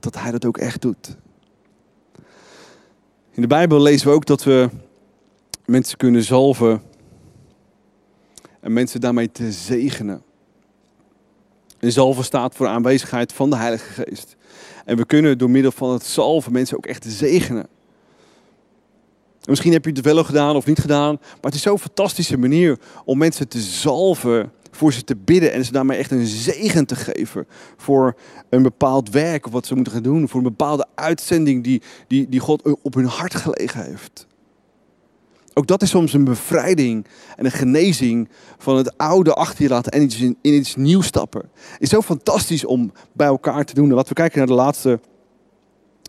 Dat 0.00 0.18
hij 0.18 0.30
dat 0.30 0.44
ook 0.44 0.58
echt 0.58 0.82
doet. 0.82 1.16
In 3.30 3.42
de 3.42 3.46
Bijbel 3.46 3.80
lezen 3.80 4.08
we 4.08 4.14
ook 4.14 4.26
dat 4.26 4.44
we 4.44 4.70
mensen 5.64 5.96
kunnen 5.96 6.22
zalven 6.22 6.82
en 8.60 8.72
mensen 8.72 9.00
daarmee 9.00 9.32
te 9.32 9.52
zegenen. 9.52 10.22
En 11.78 11.92
zalven 11.92 12.24
staat 12.24 12.54
voor 12.54 12.66
aanwezigheid 12.66 13.32
van 13.32 13.50
de 13.50 13.56
Heilige 13.56 14.02
Geest. 14.02 14.36
En 14.84 14.96
we 14.96 15.06
kunnen 15.06 15.38
door 15.38 15.50
middel 15.50 15.72
van 15.72 15.92
het 15.92 16.04
zalven 16.04 16.52
mensen 16.52 16.76
ook 16.76 16.86
echt 16.86 17.04
zegenen 17.08 17.76
misschien 19.48 19.72
heb 19.72 19.84
je 19.84 19.90
het 19.90 20.00
wel 20.00 20.24
gedaan 20.24 20.56
of 20.56 20.66
niet 20.66 20.78
gedaan. 20.78 21.16
Maar 21.20 21.38
het 21.40 21.54
is 21.54 21.62
zo'n 21.62 21.78
fantastische 21.78 22.36
manier 22.36 22.78
om 23.04 23.18
mensen 23.18 23.48
te 23.48 23.60
zalven, 23.60 24.52
voor 24.70 24.92
ze 24.92 25.04
te 25.04 25.16
bidden 25.16 25.52
en 25.52 25.64
ze 25.64 25.72
daarmee 25.72 25.98
echt 25.98 26.10
een 26.10 26.26
zegen 26.26 26.86
te 26.86 26.96
geven 26.96 27.46
voor 27.76 28.16
een 28.50 28.62
bepaald 28.62 29.10
werk 29.10 29.46
of 29.46 29.52
wat 29.52 29.66
ze 29.66 29.74
moeten 29.74 29.92
gaan 29.92 30.02
doen, 30.02 30.28
voor 30.28 30.40
een 30.40 30.46
bepaalde 30.56 30.86
uitzending 30.94 31.64
die, 31.64 31.82
die, 32.06 32.28
die 32.28 32.40
God 32.40 32.82
op 32.82 32.94
hun 32.94 33.06
hart 33.06 33.34
gelegen 33.34 33.84
heeft. 33.84 34.26
Ook 35.54 35.66
dat 35.66 35.82
is 35.82 35.90
soms 35.90 36.12
een 36.12 36.24
bevrijding 36.24 37.06
en 37.36 37.44
een 37.44 37.50
genezing 37.50 38.28
van 38.58 38.76
het 38.76 38.98
oude 38.98 39.34
achter 39.34 39.62
je 39.62 39.68
laten 39.68 39.92
en 39.92 40.02
iets 40.02 40.20
in, 40.20 40.38
iets 40.40 40.76
nieuws 40.76 41.06
stappen. 41.06 41.50
Is 41.78 41.88
zo 41.88 42.02
fantastisch 42.02 42.64
om 42.64 42.92
bij 43.12 43.26
elkaar 43.26 43.64
te 43.64 43.74
doen. 43.74 43.92
laten 43.92 44.08
we 44.08 44.14
kijken 44.14 44.38
naar 44.38 44.46
de 44.46 44.52
laatste 44.52 45.00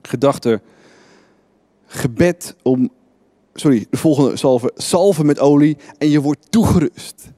gedachte. 0.02 0.62
Gebed 1.86 2.56
om 2.64 2.92
sorry, 3.60 3.86
de 3.90 3.98
volgende 3.98 4.38
salve, 4.38 4.72
salven 4.76 5.26
met 5.26 5.40
olie 5.40 5.78
en 5.98 6.10
je 6.10 6.22
wordt 6.22 6.52
toegerust. 6.52 7.32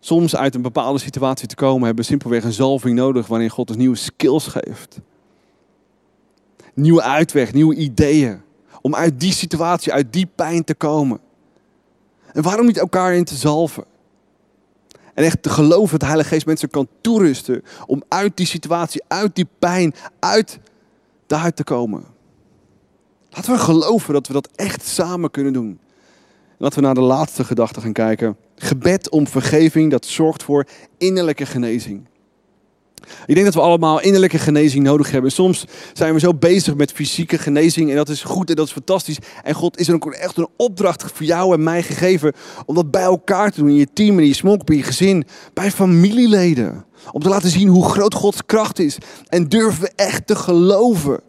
Soms 0.00 0.36
uit 0.36 0.54
een 0.54 0.62
bepaalde 0.62 0.98
situatie 0.98 1.48
te 1.48 1.54
komen 1.54 1.84
hebben 1.84 2.04
we 2.04 2.10
simpelweg 2.10 2.44
een 2.44 2.52
zalving 2.52 2.96
nodig 2.96 3.26
waarin 3.26 3.48
God 3.48 3.68
ons 3.68 3.78
nieuwe 3.78 3.96
skills 3.96 4.46
geeft. 4.46 4.98
Nieuwe 6.74 7.02
uitweg, 7.02 7.52
nieuwe 7.52 7.74
ideeën. 7.74 8.40
Om 8.80 8.94
uit 8.94 9.20
die 9.20 9.32
situatie, 9.32 9.92
uit 9.92 10.12
die 10.12 10.26
pijn 10.34 10.64
te 10.64 10.74
komen. 10.74 11.20
En 12.32 12.42
waarom 12.42 12.66
niet 12.66 12.78
elkaar 12.78 13.14
in 13.14 13.24
te 13.24 13.34
zalven? 13.34 13.84
En 15.14 15.24
echt 15.24 15.42
te 15.42 15.50
geloven 15.50 15.90
dat 15.90 16.00
de 16.00 16.06
Heilige 16.06 16.28
Geest 16.28 16.46
mensen 16.46 16.70
kan 16.70 16.88
toerusten 17.00 17.62
om 17.86 18.02
uit 18.08 18.36
die 18.36 18.46
situatie, 18.46 19.02
uit 19.08 19.34
die 19.34 19.48
pijn, 19.58 19.94
uit 20.18 20.58
daaruit 21.26 21.56
te 21.56 21.64
komen. 21.64 22.04
Laten 23.30 23.52
we 23.52 23.58
geloven 23.58 24.12
dat 24.12 24.26
we 24.26 24.32
dat 24.32 24.48
echt 24.54 24.86
samen 24.86 25.30
kunnen 25.30 25.52
doen. 25.52 25.80
Laten 26.58 26.78
we 26.78 26.84
naar 26.84 26.94
de 26.94 27.00
laatste 27.00 27.44
gedachte 27.44 27.80
gaan 27.80 27.92
kijken. 27.92 28.36
Gebed 28.56 29.10
om 29.10 29.26
vergeving, 29.26 29.90
dat 29.90 30.06
zorgt 30.06 30.42
voor 30.42 30.66
innerlijke 30.98 31.46
genezing. 31.46 32.08
Ik 33.26 33.34
denk 33.34 33.46
dat 33.46 33.54
we 33.54 33.60
allemaal 33.60 34.00
innerlijke 34.00 34.38
genezing 34.38 34.84
nodig 34.84 35.10
hebben. 35.10 35.32
Soms 35.32 35.64
zijn 35.92 36.14
we 36.14 36.20
zo 36.20 36.34
bezig 36.34 36.74
met 36.74 36.92
fysieke 36.92 37.38
genezing 37.38 37.90
en 37.90 37.96
dat 37.96 38.08
is 38.08 38.22
goed 38.22 38.50
en 38.50 38.56
dat 38.56 38.66
is 38.66 38.72
fantastisch. 38.72 39.18
En 39.42 39.54
God 39.54 39.78
is 39.78 39.88
er 39.88 39.94
ook 39.94 40.12
echt 40.12 40.36
een 40.36 40.48
opdracht 40.56 41.12
voor 41.12 41.26
jou 41.26 41.54
en 41.54 41.62
mij 41.62 41.82
gegeven 41.82 42.32
om 42.66 42.74
dat 42.74 42.90
bij 42.90 43.02
elkaar 43.02 43.50
te 43.50 43.60
doen 43.60 43.68
in 43.68 43.74
je 43.74 43.92
team, 43.92 44.18
in 44.18 44.26
je 44.26 44.34
smok, 44.34 44.68
in 44.70 44.76
je 44.76 44.82
gezin, 44.82 45.24
bij 45.54 45.70
familieleden. 45.70 46.84
Om 47.12 47.22
te 47.22 47.28
laten 47.28 47.50
zien 47.50 47.68
hoe 47.68 47.84
groot 47.84 48.14
Gods 48.14 48.46
kracht 48.46 48.78
is. 48.78 48.98
En 49.28 49.48
durven 49.48 49.82
we 49.82 49.92
echt 49.96 50.26
te 50.26 50.36
geloven 50.36 51.20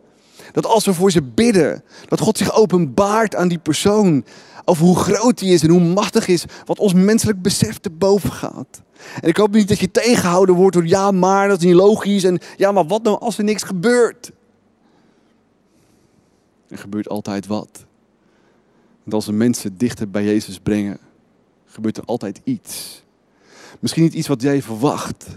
dat 0.52 0.66
als 0.66 0.86
we 0.86 0.94
voor 0.94 1.12
ze 1.12 1.22
bidden, 1.22 1.84
dat 2.08 2.20
God 2.20 2.38
zich 2.38 2.54
openbaart 2.54 3.36
aan 3.36 3.48
die 3.48 3.60
persoon. 3.60 4.26
Over 4.66 4.86
hoe 4.86 4.98
groot 4.98 5.40
hij 5.40 5.50
is 5.50 5.64
en 5.64 5.70
hoe 5.70 5.80
machtig 5.80 6.28
is, 6.28 6.46
wat 6.66 6.80
ons 6.80 6.94
menselijk 6.94 7.42
besef 7.42 7.78
te 7.78 7.90
boven 7.90 8.32
gaat. 8.32 8.82
En 9.22 9.30
ik 9.30 9.38
hoop 9.38 9.52
niet 9.52 9.68
dat 9.68 9.80
je 9.80 9.92
tegengehouden 9.92 10.56
wordt 10.56 10.76
door 10.76 10.88
ja, 10.88 11.12
maar 11.12 11.48
dat 11.48 11.60
is 11.60 11.66
niet 11.66 11.76
logisch. 11.76 12.24
En 12.24 12.40
ja, 12.58 12.72
maar 12.72 12.88
wat 12.88 13.04
nou 13.04 13.20
als 13.20 13.38
er 13.38 13.44
niks 13.44 13.64
gebeurt? 13.64 14.32
Er 16.68 16.78
gebeurt 16.78 17.10
altijd 17.10 17.48
wat. 17.48 17.86
Want 19.04 19.14
als 19.14 19.26
we 19.26 19.32
mensen 19.32 19.78
dichter 19.78 20.10
bij 20.10 20.24
Jezus 20.24 20.60
brengen, 20.60 20.98
gebeurt 21.66 21.98
er 21.98 22.06
altijd 22.06 22.42
iets. 22.44 23.04
Misschien 23.80 24.04
niet 24.04 24.14
iets 24.14 24.28
wat 24.28 24.42
jij 24.42 24.62
verwacht. 24.62 25.28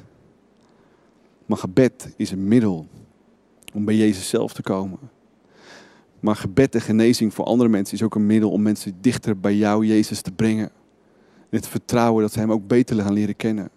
Maar 1.47 1.59
gebed 1.59 2.15
is 2.17 2.31
een 2.31 2.49
middel 2.49 2.87
om 3.75 3.85
bij 3.85 3.97
Jezus 3.97 4.29
zelf 4.29 4.53
te 4.53 4.63
komen. 4.63 4.99
Maar 6.21 6.37
gebed 6.37 6.75
en 6.75 6.81
genezing 6.81 7.35
voor 7.35 7.45
andere 7.45 7.69
mensen 7.69 7.95
is 7.95 8.03
ook 8.03 8.15
een 8.15 8.27
middel 8.27 8.51
om 8.51 8.63
mensen 8.63 8.97
dichter 9.01 9.41
bij 9.41 9.57
jou, 9.57 9.87
Jezus, 9.87 10.21
te 10.21 10.33
brengen. 10.33 10.71
En 11.51 11.61
het 11.61 11.69
vertrouwen 11.69 12.23
dat 12.23 12.33
ze 12.33 12.39
Hem 12.39 12.53
ook 12.53 12.67
beter 12.67 13.03
gaan 13.03 13.13
leren 13.13 13.37
kennen. 13.37 13.71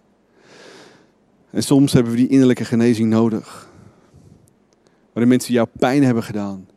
En 1.50 1.64
soms 1.64 1.94
hebben 1.94 2.12
we 2.12 2.18
die 2.18 2.28
innerlijke 2.28 2.66
genezing 2.66 3.10
nodig. 3.10 3.70
Waarin 5.14 5.28
mensen 5.28 5.54
jou 5.54 5.68
pijn 5.80 6.04
hebben 6.04 6.24
gedaan. 6.24 6.68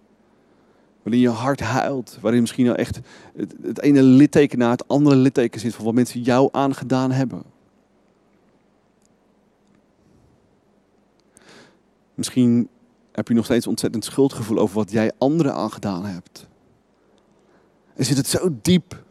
Waarin 1.03 1.21
je 1.21 1.29
hart 1.29 1.61
huilt. 1.61 2.19
Waarin 2.21 2.41
misschien 2.41 2.69
al 2.69 2.75
echt 2.75 3.01
het, 3.37 3.55
het 3.63 3.81
ene 3.81 4.03
litteken 4.03 4.59
na 4.59 4.71
het 4.71 4.89
andere 4.89 5.17
litteken 5.17 5.61
zit 5.61 5.75
van 5.75 5.85
wat 5.85 5.95
mensen 5.95 6.21
jou 6.23 6.49
aangedaan 6.53 7.11
hebben. 7.11 7.43
Misschien 12.15 12.69
heb 13.21 13.29
je 13.29 13.35
nog 13.35 13.45
steeds 13.45 13.67
ontzettend 13.67 14.05
schuldgevoel 14.05 14.59
over 14.59 14.77
wat 14.77 14.91
jij 14.91 15.13
anderen 15.19 15.55
aangedaan 15.55 16.05
hebt. 16.05 16.49
En 17.97 18.05
zit 18.05 18.17
het 18.17 18.27
zo 18.27 18.59
diep. 18.63 19.03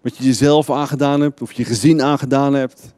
Wat 0.00 0.16
je 0.16 0.24
jezelf 0.24 0.70
aangedaan 0.70 1.20
hebt, 1.20 1.42
of 1.42 1.52
je 1.52 1.64
gezin 1.64 2.02
aangedaan 2.02 2.54
hebt. 2.54 2.94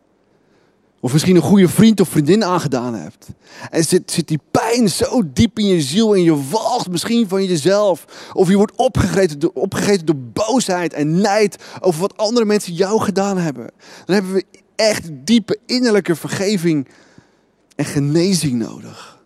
Of 1.00 1.12
misschien 1.12 1.36
een 1.36 1.42
goede 1.42 1.68
vriend 1.68 2.00
of 2.00 2.08
vriendin 2.08 2.44
aangedaan 2.44 2.94
hebt. 2.94 3.28
En 3.70 3.84
zit, 3.84 4.10
zit 4.10 4.28
die 4.28 4.40
pijn 4.50 4.88
zo 4.88 5.22
diep 5.32 5.58
in 5.58 5.66
je 5.66 5.82
ziel 5.82 6.14
en 6.14 6.22
je 6.22 6.48
walgt 6.50 6.90
misschien 6.90 7.28
van 7.28 7.44
jezelf. 7.44 8.04
Of 8.32 8.48
je 8.48 8.56
wordt 8.56 8.76
opgegeten 8.76 9.38
door, 9.38 9.50
opgegeten 9.54 10.06
door 10.06 10.18
boosheid 10.32 10.92
en 10.92 11.20
nijd 11.20 11.64
over 11.80 12.00
wat 12.00 12.16
andere 12.16 12.46
mensen 12.46 12.72
jou 12.72 13.00
gedaan 13.00 13.38
hebben. 13.38 13.70
Dan 14.04 14.14
hebben 14.14 14.32
we 14.32 14.44
echt 14.76 15.08
diepe 15.12 15.58
innerlijke 15.66 16.16
vergeving 16.16 16.88
en 17.76 17.84
genezing 17.84 18.52
nodig. 18.52 19.19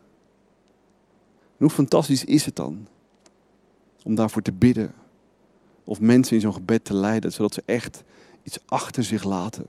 Hoe 1.56 1.70
fantastisch 1.70 2.24
is 2.24 2.44
het 2.44 2.56
dan 2.56 2.86
om 4.02 4.14
daarvoor 4.14 4.42
te 4.42 4.52
bidden? 4.52 4.94
Of 5.84 6.00
mensen 6.00 6.34
in 6.34 6.40
zo'n 6.40 6.52
gebed 6.52 6.84
te 6.84 6.94
leiden, 6.94 7.32
zodat 7.32 7.54
ze 7.54 7.62
echt 7.64 8.02
iets 8.42 8.58
achter 8.66 9.04
zich 9.04 9.24
laten. 9.24 9.66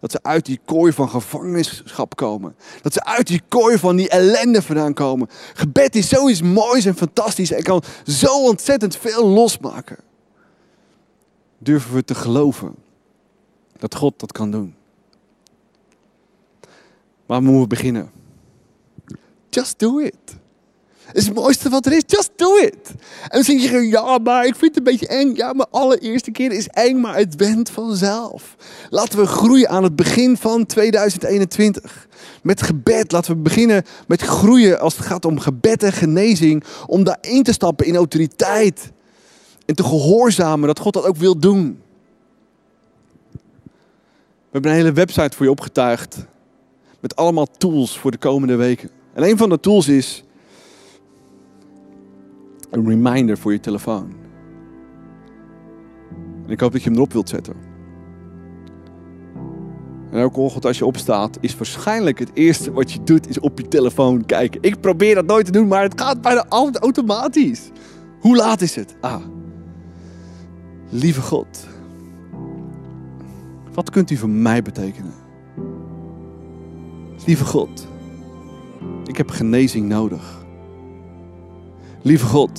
Dat 0.00 0.10
ze 0.10 0.22
uit 0.22 0.46
die 0.46 0.60
kooi 0.64 0.92
van 0.92 1.08
gevangenschap 1.08 2.16
komen. 2.16 2.56
Dat 2.82 2.92
ze 2.92 3.04
uit 3.04 3.26
die 3.26 3.42
kooi 3.48 3.78
van 3.78 3.96
die 3.96 4.08
ellende 4.08 4.62
vandaan 4.62 4.94
komen. 4.94 5.28
Gebed 5.54 5.94
is 5.94 6.08
zoiets 6.08 6.42
moois 6.42 6.84
en 6.84 6.96
fantastisch 6.96 7.52
en 7.52 7.62
kan 7.62 7.82
zo 8.06 8.44
ontzettend 8.44 8.96
veel 8.96 9.26
losmaken. 9.26 9.98
Durven 11.58 11.94
we 11.94 12.04
te 12.04 12.14
geloven 12.14 12.74
dat 13.78 13.94
God 13.94 14.20
dat 14.20 14.32
kan 14.32 14.50
doen? 14.50 14.74
Waar 17.26 17.42
moeten 17.42 17.60
we 17.60 17.66
beginnen? 17.66 18.10
Just 19.48 19.78
do 19.78 19.98
it. 19.98 20.36
Het 21.08 21.16
is 21.16 21.24
het 21.24 21.34
mooiste 21.34 21.68
wat 21.68 21.86
er 21.86 21.92
is. 21.92 22.02
Just 22.06 22.30
do 22.36 22.56
it. 22.56 22.90
En 23.22 23.28
dan 23.30 23.42
zeg 23.42 23.70
je, 23.70 23.88
ja, 23.88 24.18
maar 24.18 24.46
ik 24.46 24.54
vind 24.54 24.74
het 24.74 24.76
een 24.76 24.92
beetje 24.92 25.06
eng. 25.06 25.34
Ja, 25.34 25.52
maar 25.52 25.66
allereerste 25.70 26.30
keer 26.30 26.52
is 26.52 26.68
eng, 26.68 27.00
maar 27.00 27.16
het 27.16 27.36
went 27.36 27.70
vanzelf. 27.70 28.56
Laten 28.90 29.18
we 29.18 29.26
groeien 29.26 29.68
aan 29.68 29.82
het 29.82 29.96
begin 29.96 30.36
van 30.36 30.66
2021. 30.66 32.08
Met 32.42 32.62
gebed. 32.62 33.12
Laten 33.12 33.34
we 33.34 33.40
beginnen 33.40 33.84
met 34.06 34.22
groeien 34.22 34.80
als 34.80 34.96
het 34.96 35.06
gaat 35.06 35.24
om 35.24 35.38
gebed 35.38 35.82
en 35.82 35.92
genezing. 35.92 36.64
Om 36.86 37.04
daarin 37.04 37.42
te 37.42 37.52
stappen 37.52 37.86
in 37.86 37.96
autoriteit. 37.96 38.92
En 39.66 39.74
te 39.74 39.84
gehoorzamen 39.84 40.66
dat 40.66 40.78
God 40.78 40.92
dat 40.92 41.04
ook 41.04 41.16
wil 41.16 41.38
doen. 41.38 41.82
We 43.32 44.54
hebben 44.54 44.70
een 44.70 44.76
hele 44.76 44.92
website 44.92 45.36
voor 45.36 45.46
je 45.46 45.52
opgetuigd. 45.52 46.16
Met 47.00 47.16
allemaal 47.16 47.46
tools 47.58 47.98
voor 47.98 48.10
de 48.10 48.18
komende 48.18 48.56
weken. 48.56 48.90
En 49.14 49.22
een 49.22 49.36
van 49.36 49.48
de 49.48 49.60
tools 49.60 49.88
is 49.88 50.24
een 52.70 52.88
reminder 52.88 53.38
voor 53.38 53.52
je 53.52 53.60
telefoon. 53.60 54.12
En 56.44 56.50
ik 56.50 56.60
hoop 56.60 56.72
dat 56.72 56.82
je 56.82 56.88
hem 56.88 56.98
erop 56.98 57.12
wilt 57.12 57.28
zetten. 57.28 57.54
En 60.10 60.22
ook 60.22 60.36
ochtend 60.36 60.64
als 60.64 60.78
je 60.78 60.86
opstaat, 60.86 61.38
is 61.40 61.56
waarschijnlijk 61.56 62.18
het 62.18 62.30
eerste 62.34 62.72
wat 62.72 62.92
je 62.92 63.02
doet, 63.02 63.28
is 63.28 63.40
op 63.40 63.58
je 63.58 63.68
telefoon 63.68 64.26
kijken. 64.26 64.62
Ik 64.62 64.80
probeer 64.80 65.14
dat 65.14 65.26
nooit 65.26 65.46
te 65.46 65.52
doen, 65.52 65.68
maar 65.68 65.82
het 65.82 66.00
gaat 66.00 66.22
bijna 66.22 66.46
altijd 66.48 66.82
automatisch. 66.82 67.70
Hoe 68.20 68.36
laat 68.36 68.60
is 68.60 68.74
het? 68.74 68.96
Ah. 69.00 69.22
Lieve 70.88 71.20
God. 71.20 71.66
Wat 73.74 73.90
kunt 73.90 74.10
u 74.10 74.16
voor 74.16 74.28
mij 74.28 74.62
betekenen? 74.62 75.12
Lieve 77.26 77.44
God. 77.44 77.88
Ik 79.04 79.16
heb 79.16 79.30
genezing 79.30 79.88
nodig. 79.88 80.46
Lieve 82.02 82.26
God, 82.26 82.50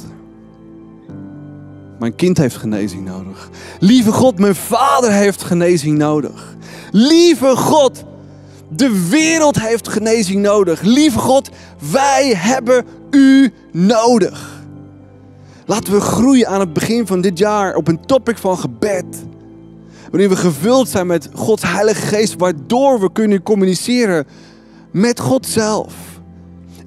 mijn 1.99 2.15
kind 2.15 2.37
heeft 2.37 2.55
genezing 2.55 3.05
nodig. 3.05 3.49
Lieve 3.79 4.11
God, 4.11 4.39
mijn 4.39 4.55
vader 4.55 5.11
heeft 5.11 5.43
genezing 5.43 5.97
nodig. 5.97 6.55
Lieve 6.91 7.55
God, 7.55 8.03
de 8.69 9.07
wereld 9.09 9.59
heeft 9.59 9.87
genezing 9.87 10.41
nodig. 10.41 10.81
Lieve 10.81 11.19
God, 11.19 11.49
wij 11.91 12.33
hebben 12.35 12.85
u 13.11 13.53
nodig. 13.71 14.63
Laten 15.65 15.93
we 15.93 15.99
groeien 15.99 16.47
aan 16.47 16.59
het 16.59 16.73
begin 16.73 17.07
van 17.07 17.21
dit 17.21 17.37
jaar 17.37 17.75
op 17.75 17.87
een 17.87 18.05
topic 18.05 18.37
van 18.37 18.57
gebed. 18.57 19.05
Wanneer 20.09 20.29
we 20.29 20.35
gevuld 20.35 20.89
zijn 20.89 21.07
met 21.07 21.29
Gods 21.33 21.63
Heilige 21.63 22.01
Geest, 22.01 22.35
waardoor 22.37 22.99
we 22.99 23.11
kunnen 23.11 23.43
communiceren 23.43 24.27
met 24.91 25.19
God 25.19 25.45
zelf. 25.45 25.93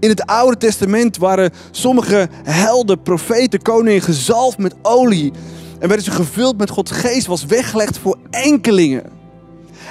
In 0.03 0.09
het 0.09 0.27
Oude 0.27 0.57
Testament 0.57 1.17
waren 1.17 1.51
sommige 1.71 2.29
helden, 2.43 3.03
profeten, 3.03 3.63
koningen 3.63 4.03
gezalfd 4.03 4.59
met 4.59 4.75
olie. 4.83 5.33
En 5.79 5.89
werden 5.89 6.05
ze 6.05 6.11
gevuld 6.11 6.59
met 6.59 6.71
Gods 6.71 6.91
geest, 6.91 7.27
was 7.27 7.45
weggelegd 7.45 7.99
voor 7.99 8.19
enkelingen. 8.31 9.05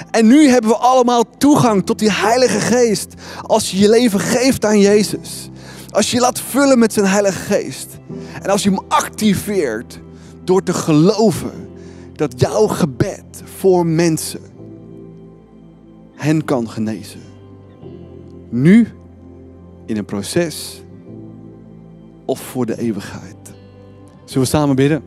En 0.09 0.27
nu 0.27 0.47
hebben 0.47 0.69
we 0.69 0.77
allemaal 0.77 1.23
toegang 1.37 1.85
tot 1.85 1.99
die 1.99 2.11
Heilige 2.11 2.59
Geest. 2.59 3.13
Als 3.41 3.71
je 3.71 3.77
je 3.77 3.89
leven 3.89 4.19
geeft 4.19 4.65
aan 4.65 4.79
Jezus. 4.79 5.49
Als 5.89 6.09
je 6.09 6.15
je 6.15 6.21
laat 6.21 6.39
vullen 6.39 6.79
met 6.79 6.93
zijn 6.93 7.05
Heilige 7.05 7.39
Geest. 7.39 7.87
En 8.41 8.49
als 8.49 8.63
je 8.63 8.69
hem 8.69 8.85
activeert 8.87 9.99
door 10.43 10.63
te 10.63 10.73
geloven 10.73 11.69
dat 12.13 12.39
jouw 12.39 12.67
gebed 12.67 13.43
voor 13.59 13.85
mensen 13.85 14.41
hen 16.15 16.45
kan 16.45 16.69
genezen. 16.69 17.21
Nu 18.49 18.87
in 19.91 19.97
een 19.97 20.05
proces 20.05 20.81
of 22.25 22.39
voor 22.39 22.65
de 22.65 22.79
eeuwigheid. 22.79 23.35
Zullen 24.25 24.43
we 24.43 24.49
samen 24.49 24.75
bidden? 24.75 25.03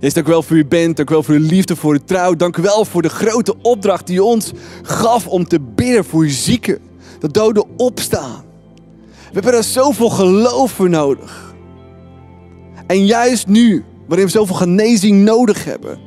Jezus, 0.00 0.14
dank 0.14 0.26
u 0.26 0.30
wel 0.30 0.42
voor 0.42 0.56
uw 0.56 0.68
bent. 0.68 0.96
Dank 0.96 1.10
u 1.10 1.12
wel 1.12 1.22
voor 1.22 1.34
uw 1.34 1.46
liefde, 1.46 1.76
voor 1.76 1.92
uw 1.92 2.04
trouw. 2.04 2.34
Dank 2.34 2.56
u 2.56 2.62
wel 2.62 2.84
voor 2.84 3.02
de 3.02 3.08
grote 3.08 3.54
opdracht 3.62 4.06
die 4.06 4.16
u 4.16 4.20
ons 4.20 4.52
gaf 4.82 5.26
om 5.26 5.48
te 5.48 5.60
bidden 5.60 6.04
voor 6.04 6.22
uw 6.22 6.28
zieken. 6.28 6.78
Dat 7.18 7.34
doden 7.34 7.64
opstaan. 7.76 8.44
We 9.14 9.32
hebben 9.32 9.54
er 9.54 9.64
zoveel 9.64 10.10
geloof 10.10 10.70
voor 10.70 10.90
nodig. 10.90 11.54
En 12.86 13.06
juist 13.06 13.46
nu, 13.46 13.84
waarin 14.06 14.26
we 14.26 14.32
zoveel 14.32 14.56
genezing 14.56 15.24
nodig 15.24 15.64
hebben. 15.64 15.98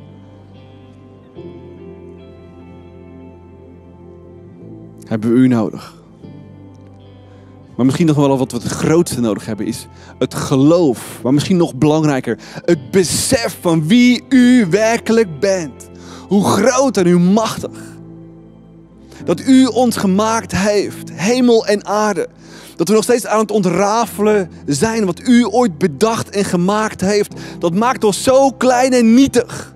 Hebben 5.04 5.32
we 5.32 5.36
u 5.36 5.48
nodig. 5.48 5.99
Maar 7.80 7.88
misschien 7.88 8.08
nog 8.08 8.26
wel 8.26 8.38
wat 8.38 8.52
we 8.52 8.58
het 8.58 8.72
grootste 8.72 9.20
nodig 9.20 9.46
hebben 9.46 9.66
is 9.66 9.86
het 10.18 10.34
geloof. 10.34 11.18
Maar 11.22 11.34
misschien 11.34 11.56
nog 11.56 11.74
belangrijker, 11.74 12.38
het 12.64 12.90
besef 12.90 13.58
van 13.60 13.86
wie 13.86 14.24
u 14.28 14.66
werkelijk 14.70 15.40
bent. 15.40 15.88
Hoe 16.28 16.44
groot 16.44 16.96
en 16.96 17.10
hoe 17.10 17.20
machtig. 17.20 17.78
dat 19.24 19.40
u 19.40 19.64
ons 19.64 19.96
gemaakt 19.96 20.56
heeft, 20.56 21.10
hemel 21.12 21.66
en 21.66 21.86
aarde. 21.86 22.28
Dat 22.76 22.88
we 22.88 22.94
nog 22.94 23.02
steeds 23.02 23.26
aan 23.26 23.38
het 23.38 23.50
ontrafelen 23.50 24.50
zijn 24.66 25.06
wat 25.06 25.20
u 25.20 25.46
ooit 25.46 25.78
bedacht 25.78 26.30
en 26.30 26.44
gemaakt 26.44 27.00
heeft. 27.00 27.32
Dat 27.58 27.74
maakt 27.74 28.04
ons 28.04 28.22
zo 28.22 28.50
klein 28.50 28.92
en 28.92 29.14
nietig. 29.14 29.74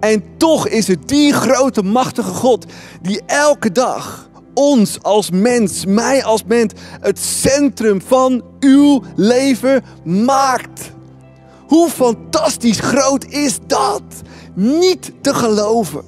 En 0.00 0.24
toch 0.36 0.68
is 0.68 0.86
het 0.86 1.08
die 1.08 1.32
grote, 1.32 1.82
machtige 1.82 2.30
God 2.30 2.66
die 3.02 3.22
elke 3.26 3.72
dag 3.72 4.25
ons 4.56 5.02
als 5.02 5.30
mens, 5.30 5.84
mij 5.86 6.24
als 6.24 6.44
mens, 6.46 6.72
het 7.00 7.18
centrum 7.18 8.02
van 8.02 8.42
uw 8.60 9.02
leven 9.16 9.84
maakt. 10.04 10.92
Hoe 11.66 11.90
fantastisch 11.90 12.80
groot 12.80 13.24
is 13.24 13.58
dat? 13.66 14.02
Niet 14.54 15.12
te 15.20 15.34
geloven. 15.34 16.02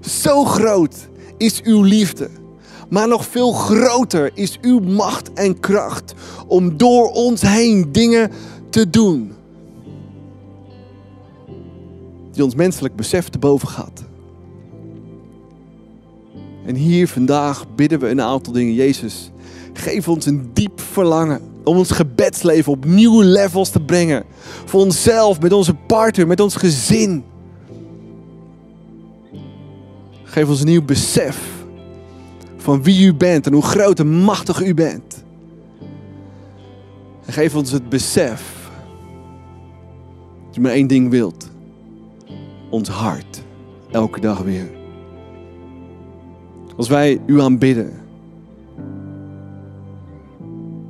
Zo 0.00 0.44
groot 0.44 0.94
is 1.36 1.62
uw 1.62 1.82
liefde. 1.82 2.30
Maar 2.88 3.08
nog 3.08 3.26
veel 3.26 3.52
groter 3.52 4.30
is 4.34 4.58
uw 4.60 4.80
macht 4.80 5.32
en 5.32 5.60
kracht 5.60 6.14
om 6.46 6.76
door 6.76 7.10
ons 7.10 7.40
heen 7.40 7.92
dingen 7.92 8.30
te 8.70 8.90
doen. 8.90 9.32
Die 12.32 12.44
ons 12.44 12.54
menselijk 12.54 12.96
besef 12.96 13.28
te 13.28 13.38
boven 13.38 13.68
gaat. 13.68 14.13
En 16.64 16.74
hier 16.74 17.08
vandaag 17.08 17.66
bidden 17.74 17.98
we 17.98 18.08
een 18.08 18.20
aantal 18.20 18.52
dingen. 18.52 18.74
Jezus, 18.74 19.30
geef 19.72 20.08
ons 20.08 20.26
een 20.26 20.50
diep 20.52 20.80
verlangen 20.80 21.40
om 21.64 21.76
ons 21.76 21.90
gebedsleven 21.90 22.72
op 22.72 22.84
nieuwe 22.84 23.24
levels 23.24 23.70
te 23.70 23.80
brengen. 23.80 24.24
Voor 24.64 24.80
onszelf, 24.80 25.40
met 25.40 25.52
onze 25.52 25.74
partner, 25.74 26.26
met 26.26 26.40
ons 26.40 26.56
gezin. 26.56 27.24
Geef 30.22 30.48
ons 30.48 30.60
een 30.60 30.66
nieuw 30.66 30.84
besef 30.84 31.38
van 32.56 32.82
wie 32.82 33.06
u 33.06 33.14
bent 33.14 33.46
en 33.46 33.52
hoe 33.52 33.62
groot 33.62 33.98
en 33.98 34.08
machtig 34.08 34.64
u 34.64 34.74
bent. 34.74 35.24
En 37.24 37.32
geef 37.32 37.54
ons 37.54 37.70
het 37.70 37.88
besef 37.88 38.70
dat 40.46 40.56
u 40.56 40.60
maar 40.60 40.72
één 40.72 40.86
ding 40.86 41.10
wilt. 41.10 41.50
Ons 42.70 42.88
hart. 42.88 43.42
Elke 43.90 44.20
dag 44.20 44.38
weer. 44.38 44.83
Als 46.76 46.88
wij 46.88 47.20
u 47.26 47.40
aanbidden. 47.40 47.92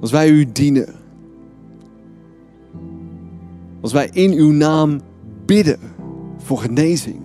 Als 0.01 0.11
wij 0.11 0.29
u 0.29 0.53
dienen. 0.53 0.89
Als 3.81 3.93
wij 3.93 4.09
in 4.13 4.33
uw 4.33 4.51
naam 4.51 5.01
bidden 5.47 5.79
voor 6.37 6.59
genezing. 6.59 7.21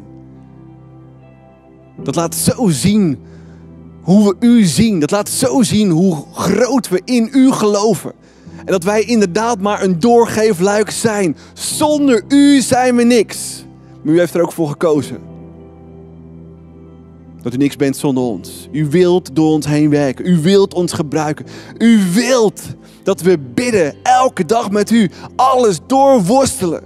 Dat 2.04 2.16
laat 2.16 2.36
zo 2.36 2.68
zien 2.68 3.18
hoe 4.02 4.36
we 4.40 4.48
u 4.48 4.64
zien. 4.64 5.00
Dat 5.00 5.12
laat 5.12 5.30
zo 5.30 5.62
zien 5.62 5.90
hoe 5.90 6.26
groot 6.34 6.90
we 6.90 7.02
in 7.06 7.30
u 7.32 7.52
geloven. 7.52 8.12
En 8.58 8.72
dat 8.72 8.84
wij 8.84 9.04
inderdaad 9.04 9.60
maar 9.60 9.84
een 9.84 10.00
doorgeefluik 10.00 10.90
zijn. 10.90 11.38
Zonder 11.54 12.24
u 12.28 12.62
zijn 12.62 12.96
we 12.96 13.04
niks. 13.04 13.66
Maar 14.02 14.14
u 14.14 14.20
heeft 14.20 14.34
er 14.34 14.42
ook 14.42 14.52
voor 14.52 14.70
gekozen. 14.70 15.29
Dat 17.42 17.54
u 17.54 17.58
niks 17.58 17.76
bent 17.76 17.98
zonder 17.98 18.24
ons. 18.24 18.68
U 18.72 18.86
wilt 18.86 19.36
door 19.36 19.52
ons 19.52 19.66
heen 19.66 19.90
werken. 19.90 20.28
U 20.28 20.38
wilt 20.38 20.74
ons 20.74 20.94
gebruiken. 20.94 21.46
U 21.78 22.00
wilt 22.14 22.62
dat 23.04 23.22
we 23.22 23.40
bidden 23.54 23.94
elke 24.04 24.46
dag 24.46 24.72
met 24.72 24.92
u. 24.92 25.10
Alles 25.36 25.80
doorworstelen. 25.88 26.84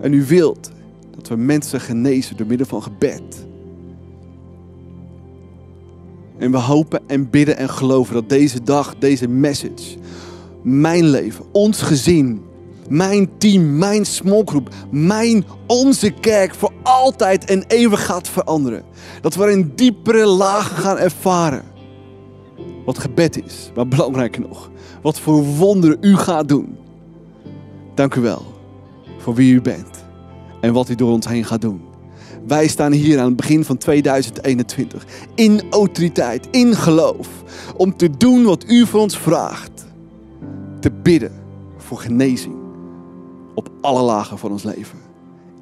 En 0.00 0.12
u 0.12 0.24
wilt 0.24 0.70
dat 1.16 1.28
we 1.28 1.36
mensen 1.36 1.80
genezen 1.80 2.36
door 2.36 2.46
middel 2.46 2.66
van 2.66 2.82
gebed. 2.82 3.46
En 6.38 6.50
we 6.50 6.58
hopen 6.58 7.00
en 7.06 7.30
bidden 7.30 7.56
en 7.56 7.68
geloven 7.68 8.14
dat 8.14 8.28
deze 8.28 8.62
dag, 8.62 8.94
deze 8.98 9.28
message, 9.28 9.96
mijn 10.62 11.04
leven, 11.04 11.44
ons 11.52 11.82
gezin, 11.82 12.42
mijn 12.88 13.30
team, 13.38 13.78
mijn 13.78 14.06
smallgroep, 14.06 14.68
mijn, 14.90 15.44
onze 15.66 16.10
kerk 16.10 16.54
voor 16.54 16.72
altijd 16.82 17.44
en 17.44 17.64
eeuwig 17.66 18.04
gaat 18.04 18.28
veranderen. 18.28 18.82
Dat 19.20 19.34
we 19.34 19.52
een 19.52 19.72
diepere 19.74 20.26
laag 20.26 20.80
gaan 20.80 20.98
ervaren. 20.98 21.62
Wat 22.84 22.98
gebed 22.98 23.44
is, 23.44 23.70
maar 23.74 23.88
belangrijker 23.88 24.40
nog, 24.40 24.70
wat 25.02 25.20
voor 25.20 25.44
wonderen 25.44 25.96
u 26.00 26.16
gaat 26.16 26.48
doen. 26.48 26.76
Dank 27.94 28.14
u 28.14 28.20
wel 28.20 28.44
voor 29.18 29.34
wie 29.34 29.54
u 29.54 29.60
bent 29.60 30.04
en 30.60 30.72
wat 30.72 30.88
u 30.88 30.94
door 30.94 31.10
ons 31.10 31.28
heen 31.28 31.44
gaat 31.44 31.60
doen. 31.60 31.80
Wij 32.46 32.68
staan 32.68 32.92
hier 32.92 33.18
aan 33.18 33.26
het 33.26 33.36
begin 33.36 33.64
van 33.64 33.76
2021 33.76 35.06
in 35.34 35.62
autoriteit, 35.70 36.48
in 36.50 36.74
geloof, 36.74 37.28
om 37.76 37.96
te 37.96 38.10
doen 38.16 38.44
wat 38.44 38.64
u 38.68 38.86
voor 38.86 39.00
ons 39.00 39.18
vraagt. 39.18 39.84
Te 40.80 40.90
bidden 41.02 41.32
voor 41.76 41.98
genezing 41.98 42.63
op 43.54 43.70
alle 43.80 44.02
lagen 44.02 44.38
van 44.38 44.50
ons 44.50 44.62
leven. 44.62 44.98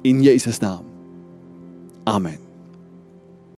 In 0.01 0.21
Jezus' 0.21 0.59
naam. 0.59 0.85
Amen. 2.03 2.42